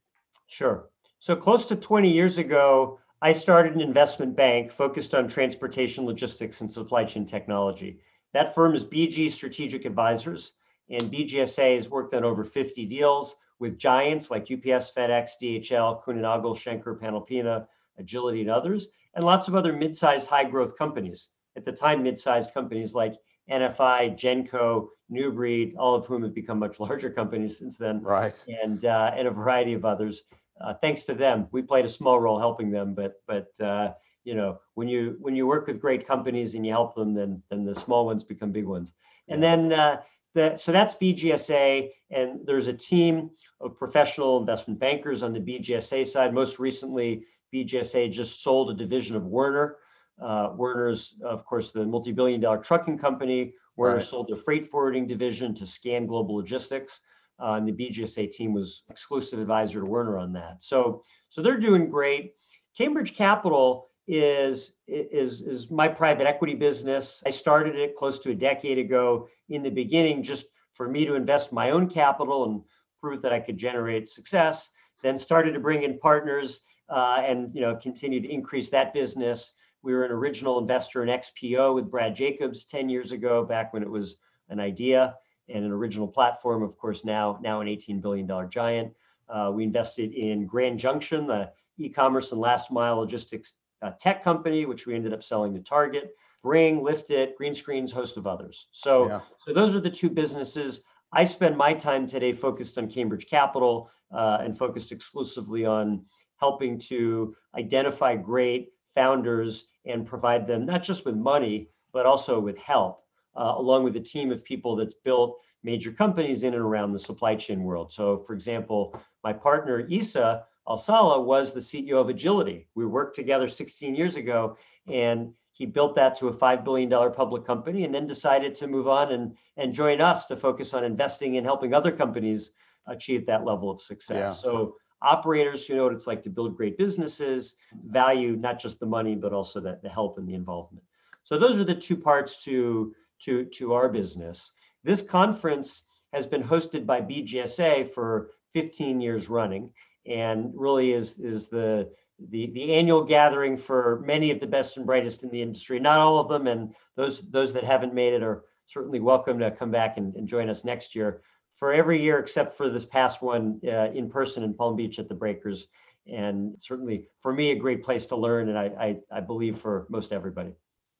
Sure. 0.46 0.88
So, 1.18 1.34
close 1.34 1.64
to 1.66 1.76
20 1.76 2.10
years 2.10 2.38
ago, 2.38 3.00
I 3.22 3.32
started 3.32 3.74
an 3.74 3.80
investment 3.80 4.37
bank 4.37 4.70
focused 4.70 5.14
on 5.14 5.26
transportation, 5.26 6.04
logistics, 6.04 6.60
and 6.60 6.70
supply 6.70 7.04
chain 7.04 7.24
technology. 7.24 7.98
That 8.35 8.55
firm 8.55 8.75
is 8.75 8.85
BG 8.85 9.31
Strategic 9.31 9.85
Advisors, 9.85 10.53
and 10.90 11.03
BGSA 11.05 11.77
has 11.77 11.88
worked 11.88 12.14
on 12.14 12.25
over 12.25 12.44
50 12.44 12.85
deals 12.85 13.37
with 13.61 13.79
giants 13.79 14.29
like 14.31 14.42
UPS, 14.42 14.90
FedEx, 14.90 15.31
DHL, 15.40 16.03
Kuehne 16.03 16.20
Nagel, 16.20 16.55
Schenker, 16.55 16.99
Panalpina, 16.99 17.66
Agility, 17.97 18.40
and 18.40 18.51
others, 18.51 18.88
and 19.14 19.25
lots 19.25 19.47
of 19.47 19.55
other 19.55 19.73
mid-sized, 19.73 20.27
high-growth 20.27 20.77
companies. 20.77 21.29
At 21.57 21.64
the 21.64 21.70
time, 21.70 22.03
mid-sized 22.03 22.53
companies 22.53 22.92
like 22.92 23.14
NFI, 23.49 24.16
Genco, 24.16 24.88
New 25.09 25.31
Breed, 25.31 25.77
all 25.79 25.94
of 25.94 26.05
whom 26.07 26.25
have 26.25 26.35
become 26.35 26.59
much 26.59 26.81
larger 26.87 27.11
companies 27.11 27.57
since 27.57 27.79
then. 27.79 28.03
Right. 28.03 28.44
And 28.62 28.85
uh, 28.85 29.12
and 29.16 29.29
a 29.29 29.31
variety 29.31 29.75
of 29.75 29.85
others. 29.85 30.25
Uh, 30.61 30.75
thanks 30.75 31.05
to 31.05 31.14
them, 31.14 31.47
we 31.53 31.62
played 31.62 31.85
a 31.85 31.88
small 31.88 32.18
role 32.18 32.38
helping 32.38 32.70
them. 32.70 32.94
But 32.94 33.23
but 33.29 33.49
uh, 33.61 33.92
you 34.24 34.34
know 34.34 34.58
when 34.74 34.88
you 34.88 35.16
when 35.20 35.37
you 35.37 35.46
work 35.46 35.66
with 35.66 35.80
great 35.80 36.06
companies 36.06 36.54
and 36.54 36.64
you 36.66 36.72
help 36.72 36.94
them, 36.94 37.14
then 37.14 37.42
then 37.50 37.64
the 37.64 37.74
small 37.74 38.06
ones 38.06 38.24
become 38.24 38.52
big 38.52 38.66
ones. 38.66 38.92
And 39.28 39.42
then 39.42 39.72
uh, 39.72 40.02
the 40.34 40.56
so 40.56 40.72
that's 40.72 40.94
BGSA, 40.94 41.90
and 42.10 42.40
there's 42.44 42.66
a 42.66 42.72
team 42.72 43.30
of 43.60 43.78
professional 43.78 44.38
investment 44.38 44.80
bankers 44.80 45.22
on 45.22 45.32
the 45.32 45.40
BGSA 45.40 46.06
side. 46.06 46.34
Most 46.34 46.58
recently, 46.58 47.24
BGSA 47.54 48.10
just 48.10 48.42
sold 48.42 48.70
a 48.70 48.74
division 48.74 49.16
of 49.16 49.24
Werner 49.24 49.76
uh, 50.20 50.50
Werner's, 50.56 51.14
of 51.22 51.44
course, 51.44 51.70
the 51.70 51.84
multi-billion 51.84 52.40
dollar 52.40 52.58
trucking 52.58 52.98
company. 52.98 53.54
Werner 53.76 53.96
right. 53.96 54.04
sold 54.04 54.28
their 54.28 54.37
freight 54.37 54.70
forwarding 54.70 55.06
division 55.06 55.54
to 55.54 55.66
Scan 55.66 56.06
Global 56.06 56.37
Logistics. 56.37 57.00
Uh, 57.42 57.54
and 57.54 57.66
the 57.66 57.72
BGSA 57.72 58.30
team 58.30 58.52
was 58.52 58.84
exclusive 58.88 59.40
advisor 59.40 59.80
to 59.80 59.87
Werner 59.87 60.18
on 60.18 60.32
that. 60.32 60.62
So, 60.62 61.02
so 61.30 61.42
they're 61.42 61.58
doing 61.58 61.88
great. 61.88 62.34
Cambridge 62.78 63.16
Capital 63.16 63.90
is 64.06 64.72
is 64.86 65.40
is 65.42 65.70
my 65.70 65.88
private 65.88 66.26
equity 66.26 66.54
business. 66.54 67.22
I 67.26 67.30
started 67.30 67.76
it 67.76 67.96
close 67.96 68.18
to 68.20 68.30
a 68.30 68.34
decade 68.34 68.78
ago. 68.78 69.28
In 69.48 69.62
the 69.62 69.70
beginning, 69.70 70.22
just 70.22 70.46
for 70.74 70.88
me 70.88 71.04
to 71.06 71.14
invest 71.14 71.52
my 71.52 71.70
own 71.70 71.88
capital 71.88 72.44
and 72.44 72.62
prove 73.00 73.22
that 73.22 73.32
I 73.32 73.40
could 73.40 73.56
generate 73.56 74.08
success. 74.08 74.70
Then 75.02 75.18
started 75.18 75.52
to 75.52 75.60
bring 75.60 75.82
in 75.82 75.98
partners 75.98 76.62
uh, 76.88 77.22
and 77.24 77.54
you 77.54 77.60
know 77.60 77.76
continue 77.76 78.20
to 78.20 78.30
increase 78.30 78.68
that 78.70 78.92
business. 78.92 79.52
We 79.82 79.92
were 79.92 80.04
an 80.04 80.12
original 80.12 80.58
investor 80.58 81.02
in 81.02 81.08
XPO 81.08 81.74
with 81.74 81.90
Brad 81.90 82.14
Jacobs 82.14 82.64
10 82.64 82.88
years 82.88 83.12
ago, 83.12 83.44
back 83.44 83.74
when 83.74 83.82
it 83.82 83.90
was 83.90 84.16
an 84.48 84.58
idea 84.58 85.14
and 85.50 85.62
an 85.62 85.70
original 85.70 86.08
platform. 86.08 86.62
Of 86.62 86.76
course, 86.78 87.04
now 87.04 87.38
now 87.42 87.60
an 87.60 87.68
18 87.68 88.00
billion 88.00 88.26
dollar 88.26 88.46
giant. 88.46 88.92
Uh, 89.28 89.50
we 89.54 89.64
invested 89.64 90.12
in 90.12 90.46
Grand 90.46 90.78
Junction, 90.78 91.26
the 91.26 91.50
e-commerce 91.78 92.32
and 92.32 92.40
last 92.40 92.70
mile 92.70 92.96
logistics 92.96 93.54
uh, 93.85 93.92
tech 94.01 94.25
company, 94.25 94.64
which 94.64 94.87
we 94.87 94.94
ended 94.94 95.12
up 95.12 95.23
selling 95.23 95.53
to 95.55 95.61
Target. 95.61 96.16
Bring, 96.42 96.81
Liftit, 96.81 97.33
Greenscreens, 97.40 97.92
host 97.92 98.16
of 98.16 98.27
others. 98.27 98.66
So, 98.73 99.09
yeah. 99.09 99.20
so 99.44 99.53
those 99.53 99.77
are 99.77 99.81
the 99.81 99.90
two 99.90 100.11
businesses. 100.11 100.83
I 101.12 101.25
spend 101.25 101.57
my 101.57 101.73
time 101.75 102.07
today 102.07 102.33
focused 102.33 102.77
on 102.77 102.90
Cambridge 102.90 103.27
Capital 103.27 103.90
uh, 104.12 104.38
and 104.40 104.57
focused 104.57 104.92
exclusively 104.92 105.64
on 105.64 106.05
helping 106.37 106.79
to 106.79 107.35
identify 107.55 108.16
great 108.16 108.73
founders 108.94 109.68
and 109.87 110.07
provide 110.07 110.47
them 110.47 110.66
not 110.66 110.83
just 110.83 111.05
with 111.05 111.14
money, 111.16 111.68
but 111.92 112.07
also 112.07 112.40
with 112.40 112.59
help, 112.59 113.05
uh, 113.37 113.55
along 113.57 113.85
with 113.85 113.97
a 113.97 114.01
team 114.01 114.33
of 114.33 114.44
people 114.44 114.77
that's 114.77 114.94
built 114.94 115.38
major 115.62 115.92
companies 115.92 116.44
in 116.44 116.53
and 116.53 116.62
around 116.62 116.92
the 116.92 116.99
supply 116.99 117.35
chain 117.35 117.62
world. 117.62 117.92
So, 117.92 118.18
for 118.27 118.35
example, 118.35 118.94
my 119.23 119.33
partner, 119.33 119.87
Essa 119.90 120.44
Al-Saleh, 120.68 121.24
was 121.24 121.53
the 121.53 121.61
CEO 121.61 122.00
of 122.00 122.09
Agility. 122.09 122.66
We 122.74 122.87
worked 122.87 123.16
together 123.16 123.48
16 123.48 123.94
years 123.94 124.16
ago, 124.16 124.57
and 124.87 125.33
he 125.53 125.66
built 125.66 125.94
that 125.94 126.16
to 126.16 126.29
a 126.29 126.33
$5 126.33 126.64
billion 126.64 126.90
public 127.12 127.44
company 127.44 127.85
and 127.85 127.94
then 127.94 128.07
decided 128.07 128.55
to 128.57 128.66
move 128.66 128.88
on 128.88 129.12
and, 129.12 129.37
and 129.57 129.72
join 129.72 130.00
us 130.00 130.27
to 130.27 130.37
focus 130.37 130.74
on 130.74 130.85
investing 130.85 131.37
and 131.37 131.46
helping 131.46 131.74
other 131.74 131.92
companies 131.92 132.53
achieve 132.87 133.24
that 133.27 133.44
level 133.44 133.70
of 133.70 133.81
success. 133.81 134.16
Yeah. 134.16 134.31
So 134.31 134.77
operators 135.05 135.66
who 135.66 135.77
know 135.77 135.85
what 135.85 135.92
it's 135.92 136.07
like 136.07 136.22
to 136.22 136.31
build 136.31 136.57
great 136.57 136.79
businesses 136.79 137.57
value 137.87 138.37
not 138.37 138.59
just 138.59 138.81
the 138.81 138.87
money 138.87 139.14
but 139.14 139.33
also 139.33 139.61
the, 139.61 139.79
the 139.83 139.88
help 139.88 140.18
and 140.18 140.27
the 140.27 140.35
involvement 140.35 140.85
so 141.22 141.38
those 141.38 141.61
are 141.61 141.64
the 141.64 141.74
two 141.74 141.96
parts 141.96 142.42
to 142.42 142.94
to 143.18 143.44
to 143.44 143.74
our 143.74 143.88
business 143.88 144.53
this 144.83 145.03
conference 145.03 145.83
has 146.12 146.24
been 146.24 146.42
hosted 146.42 146.87
by 146.87 147.00
bgsa 147.00 147.88
for 147.88 148.31
15 148.55 149.00
years 149.00 149.29
running 149.29 149.70
and 150.06 150.52
really 150.54 150.92
is 150.92 151.18
is 151.18 151.48
the 151.48 151.90
the 152.30 152.46
the 152.52 152.74
annual 152.74 153.02
gathering 153.02 153.56
for 153.56 154.02
many 154.06 154.30
of 154.30 154.40
the 154.40 154.46
best 154.46 154.76
and 154.76 154.86
brightest 154.86 155.24
in 155.24 155.30
the 155.30 155.42
industry 155.42 155.80
not 155.80 155.98
all 155.98 156.18
of 156.18 156.28
them 156.28 156.46
and 156.46 156.74
those 156.96 157.20
those 157.30 157.52
that 157.52 157.64
haven't 157.64 157.94
made 157.94 158.12
it 158.12 158.22
are 158.22 158.44
certainly 158.66 159.00
welcome 159.00 159.38
to 159.38 159.50
come 159.50 159.70
back 159.70 159.96
and, 159.96 160.14
and 160.14 160.28
join 160.28 160.48
us 160.48 160.64
next 160.64 160.94
year 160.94 161.22
for 161.56 161.72
every 161.72 162.02
year 162.02 162.18
except 162.18 162.56
for 162.56 162.68
this 162.68 162.84
past 162.84 163.22
one 163.22 163.60
uh, 163.66 163.90
in 163.92 164.10
person 164.10 164.42
in 164.42 164.54
Palm 164.54 164.76
Beach 164.76 164.98
at 164.98 165.08
the 165.08 165.14
Breakers. 165.14 165.66
And 166.06 166.54
certainly 166.58 167.06
for 167.20 167.32
me, 167.32 167.52
a 167.52 167.56
great 167.56 167.82
place 167.82 168.06
to 168.06 168.16
learn, 168.16 168.48
and 168.48 168.58
I, 168.58 168.70
I, 168.78 168.96
I 169.18 169.20
believe 169.20 169.58
for 169.58 169.86
most 169.88 170.12
everybody. 170.12 170.52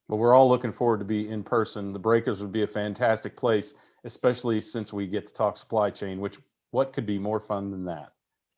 Well, 0.08 0.18
we're 0.18 0.34
all 0.34 0.48
looking 0.48 0.72
forward 0.72 1.00
to 1.00 1.04
be 1.04 1.28
in 1.28 1.42
person. 1.42 1.92
The 1.92 1.98
Breakers 1.98 2.40
would 2.40 2.52
be 2.52 2.62
a 2.62 2.66
fantastic 2.66 3.36
place, 3.36 3.74
especially 4.04 4.60
since 4.60 4.92
we 4.92 5.06
get 5.06 5.26
to 5.26 5.34
talk 5.34 5.56
supply 5.56 5.90
chain. 5.90 6.20
Which 6.20 6.38
what 6.70 6.92
could 6.92 7.06
be 7.06 7.18
more 7.18 7.40
fun 7.40 7.70
than 7.70 7.84
that? 7.84 8.12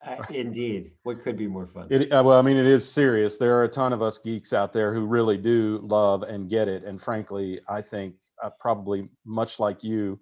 Uh, 0.06 0.22
indeed, 0.30 0.92
what 1.02 1.22
could 1.22 1.36
be 1.36 1.46
more 1.46 1.66
fun? 1.66 1.88
It, 1.90 2.12
uh, 2.12 2.22
well, 2.24 2.38
I 2.38 2.42
mean, 2.42 2.56
it 2.56 2.66
is 2.66 2.90
serious. 2.90 3.38
There 3.38 3.56
are 3.58 3.64
a 3.64 3.68
ton 3.68 3.92
of 3.92 4.02
us 4.02 4.18
geeks 4.18 4.52
out 4.52 4.72
there 4.72 4.94
who 4.94 5.04
really 5.04 5.36
do 5.36 5.80
love 5.82 6.22
and 6.22 6.48
get 6.48 6.68
it. 6.68 6.84
And 6.84 7.00
frankly, 7.00 7.60
I 7.68 7.82
think 7.82 8.14
uh, 8.42 8.50
probably 8.58 9.08
much 9.24 9.58
like 9.58 9.82
you, 9.82 10.20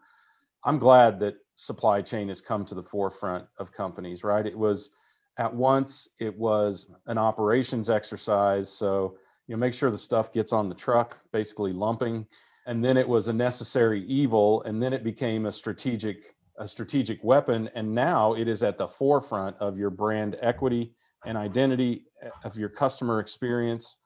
I'm 0.65 0.79
glad 0.79 1.21
that 1.21 1.37
supply 1.55 2.03
chain 2.03 2.29
has 2.29 2.41
come 2.41 2.65
to 2.65 2.75
the 2.75 2.83
forefront 2.83 3.47
of 3.59 3.73
companies, 3.73 4.25
right? 4.25 4.47
It 4.47 4.59
was 4.59 4.91
at 5.39 5.53
once 5.53 6.09
it 6.19 6.37
was 6.37 6.91
an 7.07 7.19
operations 7.19 7.91
exercise, 7.91 8.71
so 8.71 9.17
you 9.47 9.55
know 9.55 9.59
make 9.59 9.75
sure 9.75 9.91
the 9.91 9.99
stuff 9.99 10.33
gets 10.33 10.53
on 10.53 10.69
the 10.69 10.75
truck, 10.75 11.19
basically 11.33 11.73
lumping, 11.73 12.27
and 12.67 12.85
then 12.85 12.97
it 12.97 13.07
was 13.07 13.29
a 13.29 13.33
necessary 13.33 14.05
evil, 14.07 14.63
and 14.63 14.83
then 14.83 14.93
it 14.93 15.05
became 15.05 15.47
a 15.47 15.53
strategic 15.53 16.34
a 16.59 16.67
strategic 16.67 17.23
weapon, 17.25 17.69
and 17.75 17.95
now 17.95 18.35
it 18.35 18.49
is 18.49 18.63
at 18.63 18.79
the 18.79 18.87
forefront 18.87 19.57
of 19.59 19.77
your 19.77 19.91
brand 19.91 20.37
equity 20.41 20.95
and 21.27 21.37
identity 21.37 22.07
eh, 22.23 22.29
of 22.45 22.57
your 22.57 22.69
customer 22.69 23.21
experience 23.21 23.99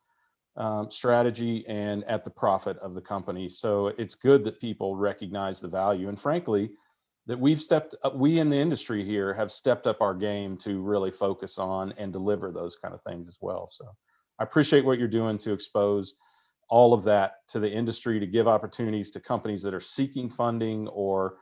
um, 0.56 0.90
strategy 0.90 1.64
and 1.68 2.04
at 2.04 2.24
the 2.24 2.30
profit 2.30 2.76
of 2.78 2.94
the 2.94 3.00
company. 3.00 3.48
So 3.48 3.88
it's 3.98 4.14
good 4.14 4.44
that 4.44 4.60
people 4.60 4.96
recognize 4.96 5.60
the 5.60 5.68
value. 5.68 6.08
And 6.08 6.18
frankly, 6.18 6.70
that 7.26 7.38
we've 7.38 7.60
stepped 7.60 7.94
up, 8.02 8.16
we 8.16 8.40
in 8.40 8.48
the 8.48 8.56
industry 8.56 9.04
here 9.04 9.34
have 9.34 9.52
stepped 9.52 9.86
up 9.86 10.00
our 10.00 10.14
game 10.14 10.56
to 10.58 10.80
really 10.80 11.10
focus 11.10 11.58
on 11.58 11.92
and 11.98 12.12
deliver 12.12 12.50
those 12.50 12.74
kind 12.74 12.94
of 12.94 13.02
things 13.02 13.28
as 13.28 13.38
well. 13.40 13.68
So 13.70 13.84
I 14.38 14.44
appreciate 14.44 14.84
what 14.84 14.98
you're 14.98 15.08
doing 15.08 15.38
to 15.38 15.52
expose 15.52 16.14
all 16.70 16.94
of 16.94 17.04
that 17.04 17.34
to 17.48 17.60
the 17.60 17.70
industry 17.70 18.18
to 18.18 18.26
give 18.26 18.48
opportunities 18.48 19.10
to 19.10 19.20
companies 19.20 19.62
that 19.62 19.74
are 19.74 19.80
seeking 19.80 20.28
funding 20.28 20.88
or 20.88 21.36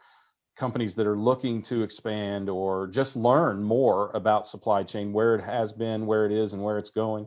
companies 0.56 0.94
that 0.94 1.06
are 1.06 1.16
looking 1.18 1.60
to 1.62 1.82
expand 1.82 2.48
or 2.48 2.86
just 2.86 3.14
learn 3.14 3.62
more 3.62 4.10
about 4.14 4.46
supply 4.46 4.82
chain, 4.82 5.12
where 5.12 5.34
it 5.34 5.42
has 5.42 5.72
been, 5.72 6.06
where 6.06 6.26
it 6.26 6.32
is, 6.32 6.54
and 6.54 6.62
where 6.62 6.78
it's 6.78 6.90
going. 6.90 7.26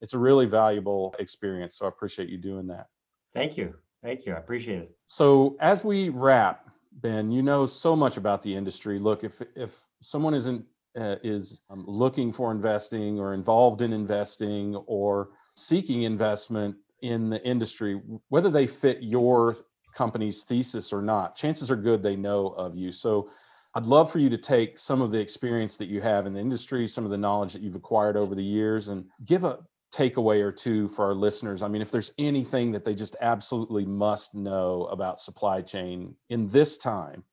It's 0.00 0.14
a 0.14 0.18
really 0.18 0.46
valuable 0.46 1.14
experience. 1.18 1.76
So 1.76 1.84
I 1.84 1.88
appreciate 1.88 2.30
you 2.30 2.38
doing 2.38 2.66
that. 2.68 2.86
Thank 3.34 3.56
you. 3.56 3.74
Thank 4.02 4.24
you. 4.24 4.32
I 4.32 4.38
appreciate 4.38 4.78
it. 4.78 4.96
So 5.06 5.56
as 5.60 5.84
we 5.84 6.08
wrap, 6.08 6.70
Ben, 6.92 7.30
you 7.30 7.42
know 7.42 7.66
so 7.66 7.94
much 7.94 8.16
about 8.16 8.42
the 8.42 8.54
industry. 8.54 8.98
Look, 8.98 9.24
if 9.24 9.42
if 9.54 9.80
someone 10.02 10.34
isn't 10.34 10.64
uh, 10.98 11.16
is 11.22 11.62
um, 11.70 11.84
looking 11.86 12.32
for 12.32 12.50
investing 12.50 13.20
or 13.20 13.34
involved 13.34 13.82
in 13.82 13.92
investing 13.92 14.74
or 14.86 15.30
seeking 15.54 16.02
investment 16.02 16.74
in 17.02 17.30
the 17.30 17.44
industry, 17.46 18.00
whether 18.28 18.50
they 18.50 18.66
fit 18.66 19.02
your 19.02 19.56
company's 19.94 20.42
thesis 20.44 20.92
or 20.92 21.02
not, 21.02 21.36
chances 21.36 21.70
are 21.70 21.76
good 21.76 22.02
they 22.02 22.16
know 22.16 22.48
of 22.48 22.76
you. 22.76 22.92
So, 22.92 23.30
I'd 23.72 23.86
love 23.86 24.10
for 24.10 24.18
you 24.18 24.28
to 24.30 24.36
take 24.36 24.76
some 24.78 25.00
of 25.00 25.12
the 25.12 25.20
experience 25.20 25.76
that 25.76 25.86
you 25.86 26.00
have 26.00 26.26
in 26.26 26.32
the 26.32 26.40
industry, 26.40 26.88
some 26.88 27.04
of 27.04 27.12
the 27.12 27.16
knowledge 27.16 27.52
that 27.52 27.62
you've 27.62 27.76
acquired 27.76 28.16
over 28.16 28.34
the 28.34 28.42
years, 28.42 28.88
and 28.88 29.04
give 29.26 29.44
a 29.44 29.60
takeaway 29.94 30.40
or 30.42 30.52
two 30.52 30.88
for 30.88 31.04
our 31.04 31.14
listeners. 31.14 31.62
I 31.62 31.68
mean, 31.68 31.82
if 31.82 31.90
there's 31.90 32.12
anything 32.18 32.72
that 32.72 32.84
they 32.84 32.94
just 32.94 33.16
absolutely 33.20 33.84
must 33.84 34.34
know 34.34 34.84
about 34.90 35.20
supply 35.20 35.62
chain 35.62 36.14
in 36.30 36.48
this 36.48 36.78
time, 36.78 37.24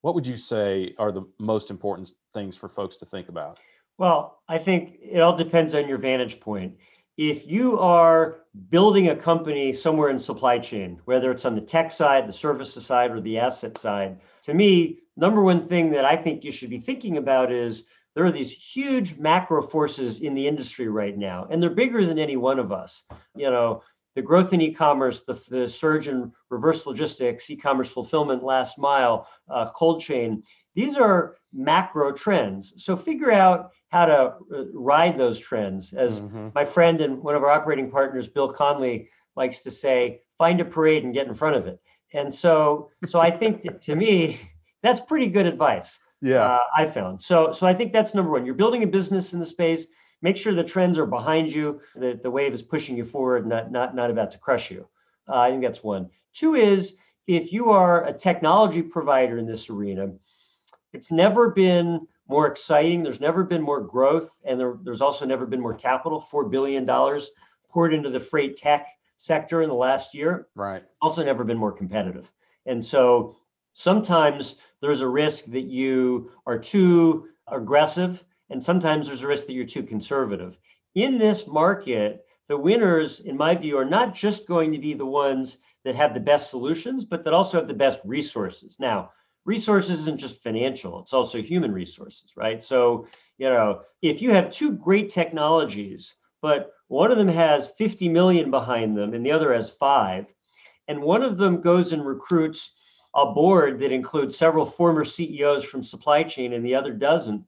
what 0.00 0.14
would 0.14 0.26
you 0.26 0.36
say 0.36 0.94
are 0.98 1.12
the 1.12 1.24
most 1.38 1.70
important 1.70 2.12
things 2.34 2.56
for 2.56 2.68
folks 2.68 2.96
to 2.98 3.06
think 3.06 3.28
about? 3.28 3.58
Well, 3.98 4.40
I 4.48 4.58
think 4.58 4.98
it 5.00 5.20
all 5.20 5.36
depends 5.36 5.74
on 5.74 5.88
your 5.88 5.98
vantage 5.98 6.40
point. 6.40 6.76
If 7.22 7.48
you 7.48 7.78
are 7.78 8.38
building 8.68 9.08
a 9.08 9.14
company 9.14 9.72
somewhere 9.72 10.10
in 10.10 10.18
supply 10.18 10.58
chain, 10.58 11.00
whether 11.04 11.30
it's 11.30 11.44
on 11.44 11.54
the 11.54 11.60
tech 11.60 11.92
side, 11.92 12.26
the 12.26 12.32
services 12.32 12.84
side, 12.84 13.12
or 13.12 13.20
the 13.20 13.38
asset 13.38 13.78
side, 13.78 14.18
to 14.42 14.52
me, 14.52 14.98
number 15.16 15.40
one 15.40 15.68
thing 15.68 15.90
that 15.90 16.04
I 16.04 16.16
think 16.16 16.42
you 16.42 16.50
should 16.50 16.68
be 16.68 16.80
thinking 16.80 17.18
about 17.18 17.52
is 17.52 17.84
there 18.16 18.24
are 18.24 18.32
these 18.32 18.50
huge 18.50 19.18
macro 19.18 19.62
forces 19.62 20.20
in 20.20 20.34
the 20.34 20.48
industry 20.48 20.88
right 20.88 21.16
now, 21.16 21.46
and 21.48 21.62
they're 21.62 21.70
bigger 21.70 22.04
than 22.04 22.18
any 22.18 22.36
one 22.36 22.58
of 22.58 22.72
us. 22.72 23.04
You 23.36 23.52
know, 23.52 23.84
the 24.16 24.22
growth 24.22 24.52
in 24.52 24.60
e-commerce, 24.60 25.20
the, 25.20 25.40
the 25.48 25.68
surge 25.68 26.08
in 26.08 26.32
reverse 26.50 26.86
logistics, 26.86 27.48
e-commerce 27.48 27.88
fulfillment, 27.88 28.42
last 28.42 28.80
mile, 28.80 29.28
uh, 29.48 29.70
cold 29.70 30.00
chain. 30.00 30.42
These 30.74 30.96
are 30.96 31.36
macro 31.52 32.12
trends. 32.12 32.74
So 32.82 32.96
figure 32.96 33.32
out 33.32 33.70
how 33.88 34.06
to 34.06 34.34
uh, 34.54 34.64
ride 34.72 35.18
those 35.18 35.38
trends. 35.38 35.92
As 35.92 36.20
mm-hmm. 36.20 36.48
my 36.54 36.64
friend 36.64 37.00
and 37.00 37.22
one 37.22 37.34
of 37.34 37.42
our 37.42 37.50
operating 37.50 37.90
partners, 37.90 38.28
Bill 38.28 38.52
Conley, 38.52 39.08
likes 39.36 39.60
to 39.60 39.70
say, 39.70 40.20
find 40.38 40.60
a 40.60 40.64
parade 40.64 41.04
and 41.04 41.14
get 41.14 41.26
in 41.26 41.34
front 41.34 41.56
of 41.56 41.66
it. 41.66 41.80
And 42.14 42.32
so, 42.32 42.90
so 43.06 43.18
I 43.20 43.30
think 43.30 43.62
that 43.62 43.82
to 43.82 43.94
me, 43.94 44.40
that's 44.82 45.00
pretty 45.00 45.28
good 45.28 45.46
advice. 45.46 45.98
Yeah, 46.20 46.44
uh, 46.44 46.60
I 46.76 46.86
found. 46.86 47.20
So, 47.20 47.52
so 47.52 47.66
I 47.66 47.74
think 47.74 47.92
that's 47.92 48.14
number 48.14 48.30
one. 48.30 48.46
You're 48.46 48.54
building 48.54 48.82
a 48.82 48.86
business 48.86 49.32
in 49.32 49.38
the 49.38 49.44
space. 49.44 49.86
Make 50.20 50.36
sure 50.36 50.52
the 50.52 50.62
trends 50.62 50.98
are 50.98 51.06
behind 51.06 51.50
you. 51.50 51.80
That 51.96 52.22
the 52.22 52.30
wave 52.30 52.52
is 52.52 52.62
pushing 52.62 52.96
you 52.96 53.04
forward, 53.04 53.46
not 53.46 53.72
not 53.72 53.94
not 53.94 54.10
about 54.10 54.30
to 54.32 54.38
crush 54.38 54.70
you. 54.70 54.86
Uh, 55.28 55.40
I 55.40 55.50
think 55.50 55.62
that's 55.62 55.82
one. 55.82 56.10
Two 56.32 56.54
is 56.54 56.96
if 57.26 57.52
you 57.52 57.70
are 57.70 58.04
a 58.06 58.12
technology 58.12 58.82
provider 58.82 59.38
in 59.38 59.46
this 59.46 59.68
arena, 59.68 60.12
it's 60.92 61.10
never 61.10 61.50
been 61.50 62.06
more 62.28 62.46
exciting. 62.46 63.02
There's 63.02 63.20
never 63.20 63.44
been 63.44 63.62
more 63.62 63.80
growth, 63.80 64.40
and 64.44 64.58
there, 64.58 64.78
there's 64.82 65.00
also 65.00 65.26
never 65.26 65.46
been 65.46 65.60
more 65.60 65.74
capital. 65.74 66.20
Four 66.20 66.48
billion 66.48 66.84
dollars 66.84 67.30
poured 67.68 67.94
into 67.94 68.10
the 68.10 68.20
freight 68.20 68.56
tech 68.56 68.86
sector 69.16 69.62
in 69.62 69.68
the 69.68 69.74
last 69.74 70.14
year. 70.14 70.48
Right. 70.54 70.82
Also, 71.00 71.24
never 71.24 71.44
been 71.44 71.58
more 71.58 71.72
competitive. 71.72 72.32
And 72.66 72.84
so 72.84 73.36
sometimes 73.72 74.56
there's 74.80 75.00
a 75.00 75.08
risk 75.08 75.44
that 75.46 75.62
you 75.62 76.30
are 76.46 76.58
too 76.58 77.28
aggressive, 77.48 78.24
and 78.50 78.62
sometimes 78.62 79.06
there's 79.06 79.22
a 79.22 79.28
risk 79.28 79.46
that 79.46 79.54
you're 79.54 79.64
too 79.64 79.82
conservative. 79.82 80.58
In 80.94 81.18
this 81.18 81.46
market, 81.46 82.26
the 82.48 82.56
winners, 82.56 83.20
in 83.20 83.36
my 83.36 83.54
view, 83.54 83.78
are 83.78 83.84
not 83.84 84.14
just 84.14 84.46
going 84.46 84.72
to 84.72 84.78
be 84.78 84.94
the 84.94 85.06
ones 85.06 85.58
that 85.84 85.94
have 85.94 86.14
the 86.14 86.20
best 86.20 86.50
solutions, 86.50 87.04
but 87.04 87.24
that 87.24 87.32
also 87.32 87.58
have 87.58 87.68
the 87.68 87.74
best 87.74 88.00
resources. 88.04 88.78
Now, 88.78 89.10
resources 89.44 90.00
isn't 90.00 90.20
just 90.20 90.42
financial, 90.42 91.00
it's 91.00 91.12
also 91.12 91.42
human 91.42 91.72
resources, 91.72 92.32
right? 92.36 92.62
So, 92.62 93.06
you 93.38 93.48
know, 93.48 93.82
if 94.02 94.22
you 94.22 94.30
have 94.30 94.52
two 94.52 94.72
great 94.72 95.10
technologies, 95.10 96.14
but 96.40 96.72
one 96.88 97.10
of 97.10 97.18
them 97.18 97.28
has 97.28 97.68
50 97.68 98.08
million 98.08 98.50
behind 98.50 98.96
them 98.96 99.14
and 99.14 99.24
the 99.24 99.32
other 99.32 99.52
has 99.54 99.70
five, 99.70 100.26
and 100.88 101.00
one 101.00 101.22
of 101.22 101.38
them 101.38 101.60
goes 101.60 101.92
and 101.92 102.04
recruits 102.04 102.74
a 103.14 103.26
board 103.26 103.78
that 103.80 103.92
includes 103.92 104.36
several 104.36 104.64
former 104.64 105.04
CEOs 105.04 105.64
from 105.64 105.82
supply 105.82 106.22
chain 106.22 106.52
and 106.52 106.64
the 106.64 106.74
other 106.74 106.92
doesn't, 106.92 107.44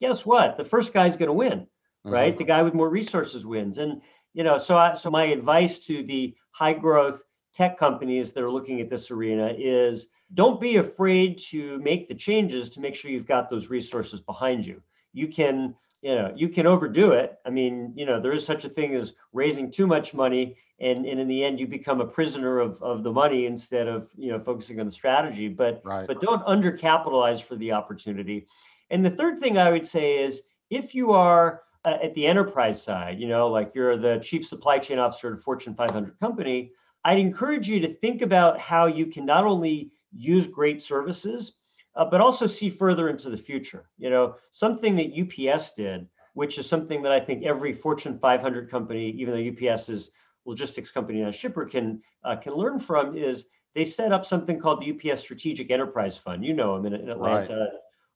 guess 0.00 0.26
what? 0.26 0.56
The 0.56 0.64
first 0.64 0.92
guy's 0.92 1.16
going 1.16 1.28
to 1.28 1.32
win, 1.32 1.60
mm-hmm. 1.60 2.10
right? 2.10 2.36
The 2.36 2.44
guy 2.44 2.62
with 2.62 2.74
more 2.74 2.90
resources 2.90 3.46
wins. 3.46 3.78
And 3.78 4.02
you 4.34 4.44
know, 4.44 4.58
so 4.58 4.76
I, 4.76 4.94
so 4.94 5.10
my 5.10 5.24
advice 5.24 5.78
to 5.86 6.02
the 6.02 6.34
high 6.50 6.74
growth 6.74 7.22
tech 7.54 7.78
companies 7.78 8.32
that 8.32 8.42
are 8.42 8.50
looking 8.50 8.80
at 8.82 8.90
this 8.90 9.10
arena 9.10 9.54
is 9.56 10.08
don't 10.34 10.60
be 10.60 10.76
afraid 10.76 11.38
to 11.50 11.78
make 11.78 12.08
the 12.08 12.14
changes 12.14 12.68
to 12.70 12.80
make 12.80 12.94
sure 12.94 13.10
you've 13.10 13.26
got 13.26 13.48
those 13.48 13.70
resources 13.70 14.20
behind 14.20 14.66
you. 14.66 14.82
You 15.12 15.28
can 15.28 15.74
you 16.02 16.14
know 16.14 16.32
you 16.36 16.48
can 16.48 16.66
overdo 16.66 17.12
it 17.12 17.38
i 17.46 17.50
mean 17.50 17.92
you 17.96 18.06
know 18.06 18.20
there 18.20 18.32
is 18.32 18.44
such 18.44 18.64
a 18.64 18.68
thing 18.68 18.94
as 18.94 19.14
raising 19.32 19.70
too 19.70 19.86
much 19.86 20.14
money 20.14 20.56
and, 20.78 21.06
and 21.06 21.18
in 21.18 21.26
the 21.26 21.44
end 21.44 21.58
you 21.58 21.66
become 21.66 22.00
a 22.00 22.06
prisoner 22.06 22.60
of, 22.60 22.80
of 22.82 23.02
the 23.02 23.12
money 23.12 23.46
instead 23.46 23.88
of 23.88 24.08
you 24.16 24.30
know 24.30 24.38
focusing 24.38 24.78
on 24.78 24.86
the 24.86 24.92
strategy 24.92 25.48
but 25.48 25.80
right. 25.84 26.06
but 26.06 26.20
don't 26.20 26.44
undercapitalize 26.46 27.42
for 27.42 27.56
the 27.56 27.72
opportunity 27.72 28.46
and 28.90 29.04
the 29.04 29.10
third 29.10 29.38
thing 29.38 29.58
i 29.58 29.70
would 29.70 29.86
say 29.86 30.22
is 30.22 30.42
if 30.70 30.94
you 30.94 31.12
are 31.12 31.62
uh, 31.84 31.98
at 32.02 32.14
the 32.14 32.26
enterprise 32.26 32.82
side 32.82 33.18
you 33.18 33.26
know 33.26 33.48
like 33.48 33.72
you're 33.74 33.96
the 33.96 34.18
chief 34.18 34.46
supply 34.46 34.78
chain 34.78 34.98
officer 34.98 35.28
at 35.28 35.34
a 35.34 35.42
fortune 35.42 35.74
500 35.74 36.18
company 36.20 36.72
i'd 37.04 37.18
encourage 37.18 37.68
you 37.68 37.80
to 37.80 37.88
think 37.88 38.22
about 38.22 38.60
how 38.60 38.86
you 38.86 39.06
can 39.06 39.24
not 39.24 39.44
only 39.44 39.90
use 40.12 40.46
great 40.46 40.82
services 40.82 41.54
uh, 41.96 42.04
but 42.04 42.20
also 42.20 42.46
see 42.46 42.70
further 42.70 43.08
into 43.08 43.30
the 43.30 43.36
future. 43.36 43.88
You 43.98 44.10
know, 44.10 44.36
something 44.52 44.94
that 44.96 45.12
UPS 45.18 45.72
did, 45.72 46.06
which 46.34 46.58
is 46.58 46.68
something 46.68 47.02
that 47.02 47.12
I 47.12 47.18
think 47.18 47.44
every 47.44 47.72
Fortune 47.72 48.18
500 48.18 48.70
company, 48.70 49.10
even 49.10 49.34
though 49.34 49.70
UPS 49.72 49.88
is 49.88 50.10
logistics 50.44 50.90
company 50.90 51.20
and 51.20 51.30
a 51.30 51.32
shipper, 51.32 51.64
can 51.64 52.02
uh, 52.24 52.36
can 52.36 52.54
learn 52.54 52.78
from, 52.78 53.16
is 53.16 53.46
they 53.74 53.84
set 53.84 54.12
up 54.12 54.24
something 54.24 54.58
called 54.58 54.82
the 54.82 54.92
UPS 54.92 55.20
Strategic 55.20 55.70
Enterprise 55.70 56.16
Fund. 56.16 56.44
You 56.44 56.54
know 56.54 56.76
them 56.76 56.92
in, 56.92 57.00
in 57.00 57.08
Atlanta. 57.08 57.56
Right. 57.56 57.68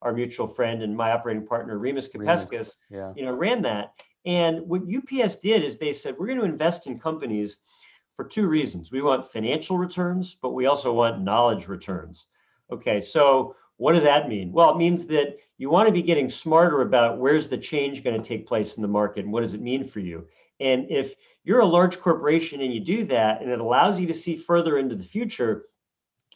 Our 0.02 0.14
mutual 0.14 0.46
friend 0.46 0.82
and 0.82 0.96
my 0.96 1.12
operating 1.12 1.46
partner, 1.46 1.76
Remus 1.78 2.08
Kapeckis, 2.08 2.76
yeah. 2.88 3.12
you 3.14 3.22
know, 3.22 3.32
ran 3.32 3.60
that. 3.62 3.92
And 4.24 4.66
what 4.66 4.80
UPS 4.80 5.36
did 5.36 5.62
is 5.62 5.76
they 5.76 5.92
said, 5.92 6.16
we're 6.18 6.26
going 6.26 6.38
to 6.38 6.46
invest 6.46 6.86
in 6.86 6.98
companies 6.98 7.58
for 8.20 8.28
two 8.28 8.48
reasons. 8.48 8.92
We 8.92 9.00
want 9.00 9.26
financial 9.26 9.78
returns, 9.78 10.36
but 10.42 10.50
we 10.50 10.66
also 10.66 10.92
want 10.92 11.22
knowledge 11.22 11.68
returns. 11.68 12.26
Okay, 12.70 13.00
so 13.00 13.56
what 13.78 13.92
does 13.92 14.02
that 14.02 14.28
mean? 14.28 14.52
Well, 14.52 14.72
it 14.72 14.76
means 14.76 15.06
that 15.06 15.38
you 15.56 15.70
want 15.70 15.86
to 15.86 15.92
be 15.92 16.02
getting 16.02 16.28
smarter 16.28 16.82
about 16.82 17.16
where's 17.16 17.48
the 17.48 17.56
change 17.56 18.04
going 18.04 18.20
to 18.20 18.28
take 18.28 18.46
place 18.46 18.76
in 18.76 18.82
the 18.82 18.88
market 18.88 19.24
and 19.24 19.32
what 19.32 19.40
does 19.40 19.54
it 19.54 19.62
mean 19.62 19.84
for 19.84 20.00
you. 20.00 20.26
And 20.60 20.84
if 20.90 21.14
you're 21.44 21.60
a 21.60 21.66
large 21.66 21.98
corporation 21.98 22.60
and 22.60 22.74
you 22.74 22.80
do 22.80 23.04
that 23.04 23.40
and 23.40 23.50
it 23.50 23.58
allows 23.58 23.98
you 23.98 24.06
to 24.08 24.12
see 24.12 24.36
further 24.36 24.76
into 24.76 24.96
the 24.96 25.02
future, 25.02 25.64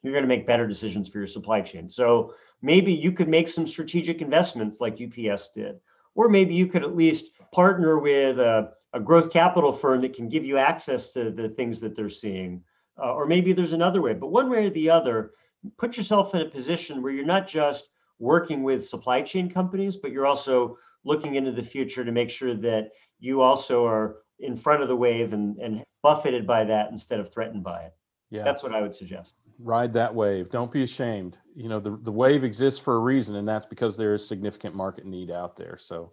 you're 0.02 0.14
going 0.14 0.24
to 0.24 0.28
make 0.28 0.46
better 0.46 0.66
decisions 0.66 1.06
for 1.06 1.18
your 1.18 1.26
supply 1.26 1.60
chain. 1.60 1.90
So 1.90 2.32
maybe 2.62 2.94
you 2.94 3.12
could 3.12 3.28
make 3.28 3.46
some 3.46 3.66
strategic 3.66 4.22
investments 4.22 4.80
like 4.80 5.02
UPS 5.02 5.50
did, 5.50 5.80
or 6.14 6.30
maybe 6.30 6.54
you 6.54 6.66
could 6.66 6.82
at 6.82 6.96
least 6.96 7.32
partner 7.52 7.98
with 7.98 8.38
a, 8.38 8.72
a 8.94 9.00
growth 9.00 9.30
capital 9.30 9.72
firm 9.72 10.00
that 10.00 10.14
can 10.14 10.28
give 10.28 10.44
you 10.44 10.56
access 10.56 11.08
to 11.08 11.30
the 11.30 11.48
things 11.48 11.80
that 11.80 11.94
they're 11.94 12.08
seeing. 12.08 12.62
Uh, 12.96 13.12
or 13.12 13.26
maybe 13.26 13.52
there's 13.52 13.72
another 13.72 14.00
way, 14.00 14.14
but 14.14 14.28
one 14.28 14.48
way 14.48 14.66
or 14.66 14.70
the 14.70 14.88
other, 14.88 15.32
put 15.76 15.96
yourself 15.96 16.34
in 16.34 16.42
a 16.42 16.48
position 16.48 17.02
where 17.02 17.12
you're 17.12 17.24
not 17.24 17.46
just 17.48 17.88
working 18.20 18.62
with 18.62 18.86
supply 18.86 19.20
chain 19.20 19.50
companies, 19.50 19.96
but 19.96 20.12
you're 20.12 20.26
also 20.26 20.78
looking 21.04 21.34
into 21.34 21.50
the 21.50 21.62
future 21.62 22.04
to 22.04 22.12
make 22.12 22.30
sure 22.30 22.54
that 22.54 22.92
you 23.18 23.40
also 23.40 23.84
are 23.84 24.18
in 24.38 24.54
front 24.54 24.80
of 24.80 24.88
the 24.88 24.96
wave 24.96 25.32
and, 25.32 25.58
and 25.58 25.82
buffeted 26.02 26.46
by 26.46 26.62
that 26.64 26.90
instead 26.90 27.18
of 27.18 27.32
threatened 27.32 27.64
by 27.64 27.82
it. 27.82 27.94
Yeah. 28.30 28.44
That's 28.44 28.62
what 28.62 28.74
I 28.74 28.80
would 28.80 28.94
suggest. 28.94 29.34
Ride 29.58 29.92
that 29.92 30.14
wave. 30.14 30.50
Don't 30.50 30.70
be 30.70 30.82
ashamed. 30.82 31.38
You 31.54 31.68
know, 31.68 31.80
the, 31.80 31.98
the 32.02 32.12
wave 32.12 32.44
exists 32.44 32.80
for 32.80 32.96
a 32.96 32.98
reason, 33.00 33.36
and 33.36 33.46
that's 33.46 33.66
because 33.66 33.96
there 33.96 34.14
is 34.14 34.26
significant 34.26 34.74
market 34.74 35.04
need 35.04 35.30
out 35.30 35.56
there. 35.56 35.78
So, 35.78 36.12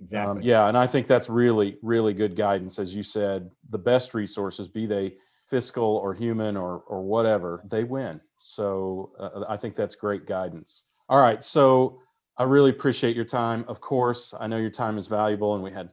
exactly. 0.00 0.40
Um, 0.40 0.42
yeah. 0.42 0.68
And 0.68 0.76
I 0.76 0.86
think 0.86 1.06
that's 1.06 1.28
really, 1.28 1.78
really 1.82 2.14
good 2.14 2.36
guidance. 2.36 2.78
As 2.78 2.94
you 2.94 3.02
said, 3.02 3.50
the 3.70 3.78
best 3.78 4.14
resources, 4.14 4.68
be 4.68 4.86
they 4.86 5.14
fiscal 5.48 5.96
or 5.96 6.14
human 6.14 6.56
or, 6.56 6.80
or 6.86 7.02
whatever, 7.02 7.62
they 7.68 7.84
win. 7.84 8.20
So 8.40 9.12
uh, 9.18 9.44
I 9.48 9.56
think 9.56 9.74
that's 9.74 9.94
great 9.94 10.26
guidance. 10.26 10.84
All 11.08 11.20
right. 11.20 11.42
So 11.42 12.00
I 12.36 12.44
really 12.44 12.70
appreciate 12.70 13.16
your 13.16 13.24
time. 13.24 13.64
Of 13.66 13.80
course, 13.80 14.32
I 14.38 14.46
know 14.46 14.58
your 14.58 14.70
time 14.70 14.96
is 14.98 15.08
valuable, 15.08 15.54
and 15.54 15.64
we 15.64 15.72
had 15.72 15.88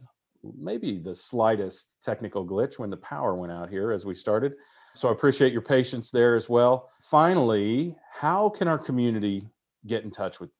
maybe 0.55 0.99
the 0.99 1.15
slightest 1.15 2.03
technical 2.03 2.45
glitch 2.45 2.77
when 2.77 2.91
the 2.91 2.97
power 2.97 3.33
went 3.33 3.51
out 3.51 3.69
here 3.69 3.91
as 3.91 4.05
we 4.05 4.13
started. 4.13 4.53
So 4.93 5.09
I 5.09 5.11
appreciate 5.11 5.51
your 5.51 5.63
patience 5.63 6.11
there 6.11 6.35
as 6.35 6.47
well. 6.47 6.89
Finally, 7.01 7.95
how 8.11 8.49
can 8.49 8.67
our 8.67 8.77
community 8.77 9.47
get 9.87 10.03
in 10.03 10.11
touch 10.11 10.39
with 10.39 10.51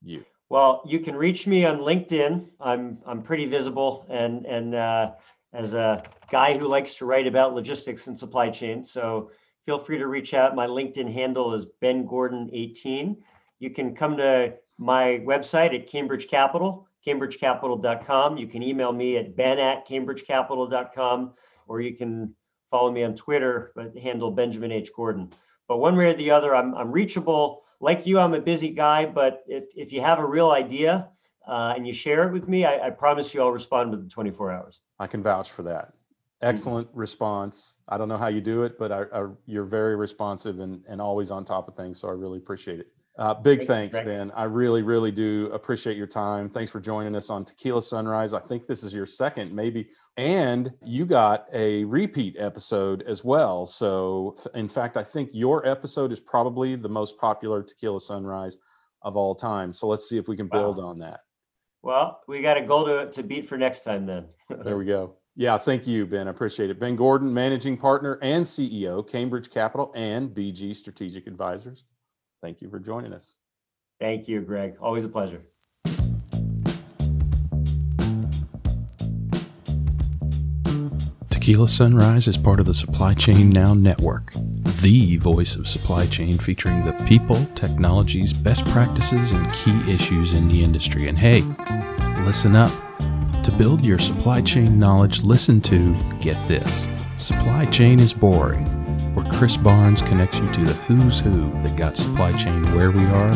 you? 0.00 0.24
Well, 0.52 0.82
you 0.84 0.98
can 0.98 1.16
reach 1.16 1.46
me 1.46 1.64
on 1.64 1.78
LinkedIn. 1.78 2.46
I'm 2.60 2.98
I'm 3.06 3.22
pretty 3.22 3.46
visible 3.46 4.04
and 4.10 4.44
and 4.44 4.74
uh, 4.74 5.12
as 5.54 5.72
a 5.72 6.02
guy 6.30 6.58
who 6.58 6.68
likes 6.68 6.92
to 6.96 7.06
write 7.06 7.26
about 7.26 7.54
logistics 7.54 8.06
and 8.06 8.18
supply 8.18 8.50
chain. 8.50 8.84
So 8.84 9.30
feel 9.64 9.78
free 9.78 9.96
to 9.96 10.08
reach 10.08 10.34
out. 10.34 10.54
My 10.54 10.66
LinkedIn 10.66 11.10
handle 11.10 11.54
is 11.54 11.64
Ben 11.80 12.04
Gordon 12.04 12.50
18. 12.52 13.16
You 13.60 13.70
can 13.70 13.96
come 13.96 14.18
to 14.18 14.52
my 14.76 15.22
website 15.24 15.74
at 15.74 15.86
Cambridge 15.86 16.28
Capital, 16.28 16.86
cambridgecapital.com. 17.06 18.36
You 18.36 18.46
can 18.46 18.62
email 18.62 18.92
me 18.92 19.16
at 19.16 19.34
ben 19.34 19.58
at 19.58 19.88
cambridgecapital.com, 19.88 21.32
or 21.66 21.80
you 21.80 21.94
can 21.94 22.34
follow 22.70 22.92
me 22.92 23.04
on 23.04 23.14
Twitter, 23.14 23.72
but 23.74 23.96
handle 23.96 24.30
Benjamin 24.30 24.70
H. 24.70 24.90
Gordon. 24.94 25.32
But 25.66 25.78
one 25.78 25.96
way 25.96 26.10
or 26.10 26.14
the 26.14 26.30
other, 26.30 26.54
I'm, 26.54 26.74
I'm 26.74 26.92
reachable. 26.92 27.61
Like 27.82 28.06
you, 28.06 28.20
I'm 28.20 28.32
a 28.32 28.40
busy 28.40 28.70
guy, 28.70 29.04
but 29.04 29.42
if, 29.46 29.64
if 29.76 29.92
you 29.92 30.00
have 30.00 30.20
a 30.20 30.24
real 30.24 30.52
idea 30.52 31.08
uh, 31.46 31.74
and 31.76 31.84
you 31.84 31.92
share 31.92 32.26
it 32.28 32.32
with 32.32 32.48
me, 32.48 32.64
I, 32.64 32.86
I 32.86 32.90
promise 32.90 33.34
you 33.34 33.42
I'll 33.42 33.50
respond 33.50 33.90
within 33.90 34.08
24 34.08 34.52
hours. 34.52 34.80
I 35.00 35.08
can 35.08 35.22
vouch 35.22 35.50
for 35.50 35.64
that. 35.64 35.92
Excellent 36.42 36.88
mm-hmm. 36.88 36.98
response. 36.98 37.78
I 37.88 37.98
don't 37.98 38.08
know 38.08 38.16
how 38.16 38.28
you 38.28 38.40
do 38.40 38.62
it, 38.62 38.78
but 38.78 38.92
I, 38.92 39.02
I, 39.12 39.26
you're 39.46 39.64
very 39.64 39.96
responsive 39.96 40.60
and, 40.60 40.84
and 40.88 41.00
always 41.00 41.32
on 41.32 41.44
top 41.44 41.66
of 41.66 41.74
things. 41.74 42.00
So 42.00 42.08
I 42.08 42.12
really 42.12 42.38
appreciate 42.38 42.78
it. 42.78 42.91
Uh, 43.18 43.34
big 43.34 43.64
thanks, 43.64 43.96
Ben. 43.96 44.30
I 44.30 44.44
really, 44.44 44.82
really 44.82 45.10
do 45.10 45.50
appreciate 45.52 45.98
your 45.98 46.06
time. 46.06 46.48
Thanks 46.48 46.72
for 46.72 46.80
joining 46.80 47.14
us 47.14 47.28
on 47.28 47.44
TECHquila 47.44 47.82
Sunrise. 47.82 48.32
I 48.32 48.40
think 48.40 48.66
this 48.66 48.82
is 48.82 48.94
your 48.94 49.04
second, 49.04 49.52
maybe, 49.52 49.88
and 50.16 50.72
you 50.82 51.04
got 51.04 51.46
a 51.52 51.84
repeat 51.84 52.36
episode 52.38 53.02
as 53.02 53.22
well. 53.22 53.66
So, 53.66 54.36
in 54.54 54.66
fact, 54.66 54.96
I 54.96 55.04
think 55.04 55.30
your 55.34 55.66
episode 55.66 56.10
is 56.10 56.20
probably 56.20 56.74
the 56.74 56.88
most 56.88 57.18
popular 57.18 57.62
TECHquila 57.62 58.00
Sunrise 58.00 58.56
of 59.02 59.16
all 59.16 59.34
time. 59.34 59.74
So, 59.74 59.88
let's 59.88 60.08
see 60.08 60.16
if 60.16 60.26
we 60.26 60.36
can 60.36 60.48
build 60.48 60.78
wow. 60.78 60.84
on 60.84 60.98
that. 61.00 61.20
Well, 61.82 62.20
we 62.28 62.40
got 62.40 62.56
a 62.56 62.62
goal 62.62 62.86
to, 62.86 63.10
to 63.10 63.22
beat 63.22 63.46
for 63.46 63.58
next 63.58 63.80
time 63.80 64.06
then. 64.06 64.26
there 64.64 64.78
we 64.78 64.86
go. 64.86 65.16
Yeah, 65.36 65.58
thank 65.58 65.86
you, 65.86 66.06
Ben. 66.06 66.28
I 66.28 66.30
appreciate 66.30 66.70
it. 66.70 66.80
Ben 66.80 66.96
Gordon, 66.96 67.32
managing 67.32 67.76
partner 67.76 68.18
and 68.22 68.44
CEO, 68.44 69.06
Cambridge 69.06 69.50
Capital 69.50 69.92
and 69.94 70.30
BG 70.30 70.76
Strategic 70.76 71.26
Advisors. 71.26 71.84
Thank 72.42 72.60
you 72.60 72.68
for 72.68 72.80
joining 72.80 73.12
us. 73.12 73.32
Thank 74.00 74.28
you, 74.28 74.40
Greg. 74.40 74.74
Always 74.80 75.04
a 75.04 75.08
pleasure. 75.08 75.42
TECHquila 81.28 81.68
Sunrise 81.68 82.26
is 82.26 82.36
part 82.36 82.58
of 82.58 82.66
the 82.66 82.74
Supply 82.74 83.14
Chain 83.14 83.50
Now 83.50 83.74
network, 83.74 84.32
the 84.82 85.16
voice 85.18 85.54
of 85.54 85.68
supply 85.68 86.06
chain 86.06 86.36
featuring 86.36 86.84
the 86.84 86.92
people, 87.04 87.44
technologies, 87.54 88.32
best 88.32 88.64
practices, 88.66 89.30
and 89.30 89.52
key 89.54 89.92
issues 89.92 90.32
in 90.32 90.48
the 90.48 90.62
industry. 90.64 91.08
And 91.08 91.18
hey, 91.18 91.42
listen 92.24 92.56
up. 92.56 92.72
To 93.44 93.52
build 93.52 93.84
your 93.84 93.98
supply 93.98 94.40
chain 94.40 94.78
knowledge, 94.78 95.22
listen 95.22 95.60
to 95.62 95.96
Get 96.20 96.36
This. 96.48 96.88
Supply 97.16 97.64
chain 97.66 98.00
is 98.00 98.12
boring 98.12 98.81
where 99.14 99.26
Chris 99.32 99.56
Barnes 99.56 100.02
connects 100.02 100.38
you 100.38 100.50
to 100.52 100.64
the 100.64 100.74
who's 100.74 101.20
who 101.20 101.50
that 101.62 101.76
got 101.76 101.96
supply 101.96 102.32
chain 102.32 102.62
where 102.74 102.90
we 102.90 103.04
are, 103.04 103.34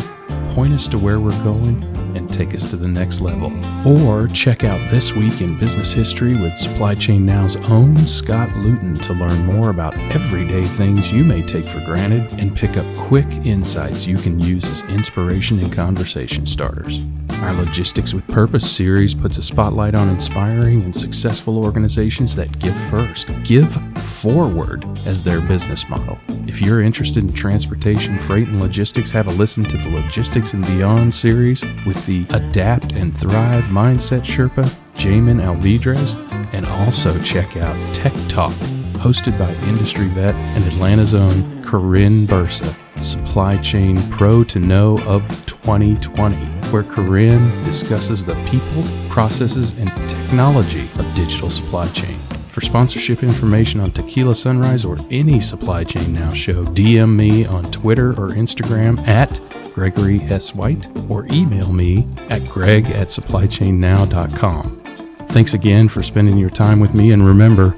point 0.57 0.73
us 0.73 0.89
to 0.89 0.97
where 0.97 1.21
we're 1.21 1.43
going, 1.45 1.83
and 2.17 2.33
take 2.33 2.55
us 2.55 2.71
to 2.71 2.79
the 2.79 2.89
next 2.89 3.21
level. 3.21 3.53
Or 3.87 4.27
check 4.27 4.65
out 4.65 4.91
This 4.91 5.13
Week 5.13 5.43
in 5.43 5.59
Business 5.59 5.93
History 5.93 6.35
with 6.35 6.57
Supply 6.57 6.95
Chain 6.95 7.27
Now's 7.27 7.57
own 7.69 7.95
Scott 7.95 8.49
Luton 8.57 8.95
to 9.01 9.13
learn 9.13 9.45
more 9.45 9.69
about 9.69 9.95
everyday 10.15 10.63
things 10.65 11.13
you 11.13 11.25
may 11.25 11.43
take 11.43 11.67
for 11.67 11.81
granted 11.81 12.33
and 12.41 12.57
pick 12.57 12.79
up 12.79 12.87
quick 12.97 13.27
insights 13.45 14.07
you 14.07 14.17
can 14.17 14.41
use 14.41 14.65
as 14.65 14.81
inspiration 14.87 15.59
and 15.59 15.71
conversation 15.75 16.47
starters. 16.47 17.05
Our 17.43 17.53
Logistics 17.53 18.15
with 18.15 18.27
Purpose 18.29 18.69
series 18.69 19.15
puts 19.15 19.37
a 19.37 19.43
spotlight 19.43 19.95
on 19.95 20.09
inspiring 20.09 20.83
and 20.85 20.97
successful 20.97 21.63
organizations 21.63 22.35
that 22.35 22.59
give 22.61 22.75
first, 22.89 23.29
give 23.45 23.71
forward 24.01 24.87
as 25.07 25.23
their 25.23 25.43
business 25.43 25.87
model. 25.91 26.19
If 26.47 26.63
you're 26.63 26.81
interested 26.81 27.23
in 27.23 27.33
transportation, 27.35 28.19
freight, 28.19 28.49
and 28.49 28.61
logistics, 28.61 29.11
have 29.11 29.27
a 29.27 29.33
listen 29.33 29.65
to 29.65 29.77
the 29.77 29.91
Logistics 29.91 30.46
and 30.53 30.67
Beyond 30.67 31.15
series 31.15 31.63
with 31.87 32.05
the 32.07 32.27
Adapt 32.31 32.93
and 32.93 33.17
Thrive 33.17 33.65
Mindset 33.67 34.23
Sherpa, 34.23 34.65
Jamin 34.95 35.41
Alvidrez, 35.41 36.15
and 36.53 36.67
also 36.67 37.19
check 37.23 37.57
out 37.57 37.95
Tech 37.95 38.13
Talk, 38.29 38.53
hosted 38.95 39.39
by 39.39 39.51
industry 39.69 40.07
vet 40.09 40.35
and 40.35 40.65
Atlanta's 40.65 41.15
own 41.15 41.63
Karin 41.63 42.27
Bursa, 42.27 42.77
Supply 43.03 43.57
Chain 43.59 43.97
Pro 44.11 44.45
to 44.45 44.59
Know 44.59 44.99
of 45.05 45.23
2020, 45.47 46.37
where 46.71 46.83
Karin 46.83 47.49
discusses 47.65 48.25
the 48.25 48.35
people, 48.49 48.85
processes, 49.09 49.73
and 49.79 49.89
technology 50.09 50.89
of 50.99 51.15
digital 51.15 51.51
supply 51.51 51.87
chain. 51.89 52.21
For 52.51 52.61
sponsorship 52.63 53.23
information 53.23 53.81
on 53.81 53.93
TECHquila 53.93 54.35
Sunrise 54.35 54.85
or 54.85 54.97
any 55.11 55.41
Supply 55.41 55.85
Chain 55.85 56.15
Now 56.15 56.33
show, 56.33 56.65
DM 56.65 57.15
me 57.15 57.45
on 57.45 57.71
Twitter 57.71 58.13
or 58.13 58.31
Instagram 58.31 58.99
at 59.07 59.41
Gregory 59.77 60.23
S. 60.23 60.55
White 60.55 60.89
or 61.11 61.27
email 61.27 61.71
me 61.71 62.09
at 62.31 62.43
greg 62.49 62.87
at 62.87 63.09
supplychainnow.com. 63.09 64.83
Thanks 65.29 65.53
again 65.53 65.91
for 65.91 66.03
spending 66.03 66.39
your 66.39 66.49
time 66.49 66.81
with 66.81 66.95
me 66.95 67.13
and 67.13 67.27
remember, 67.27 67.77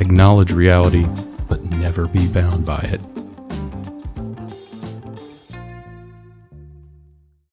acknowledge 0.00 0.50
reality, 0.50 1.06
but 1.48 1.62
never 1.62 2.08
be 2.08 2.26
bound 2.26 2.66
by 2.66 2.80
it. 2.80 3.19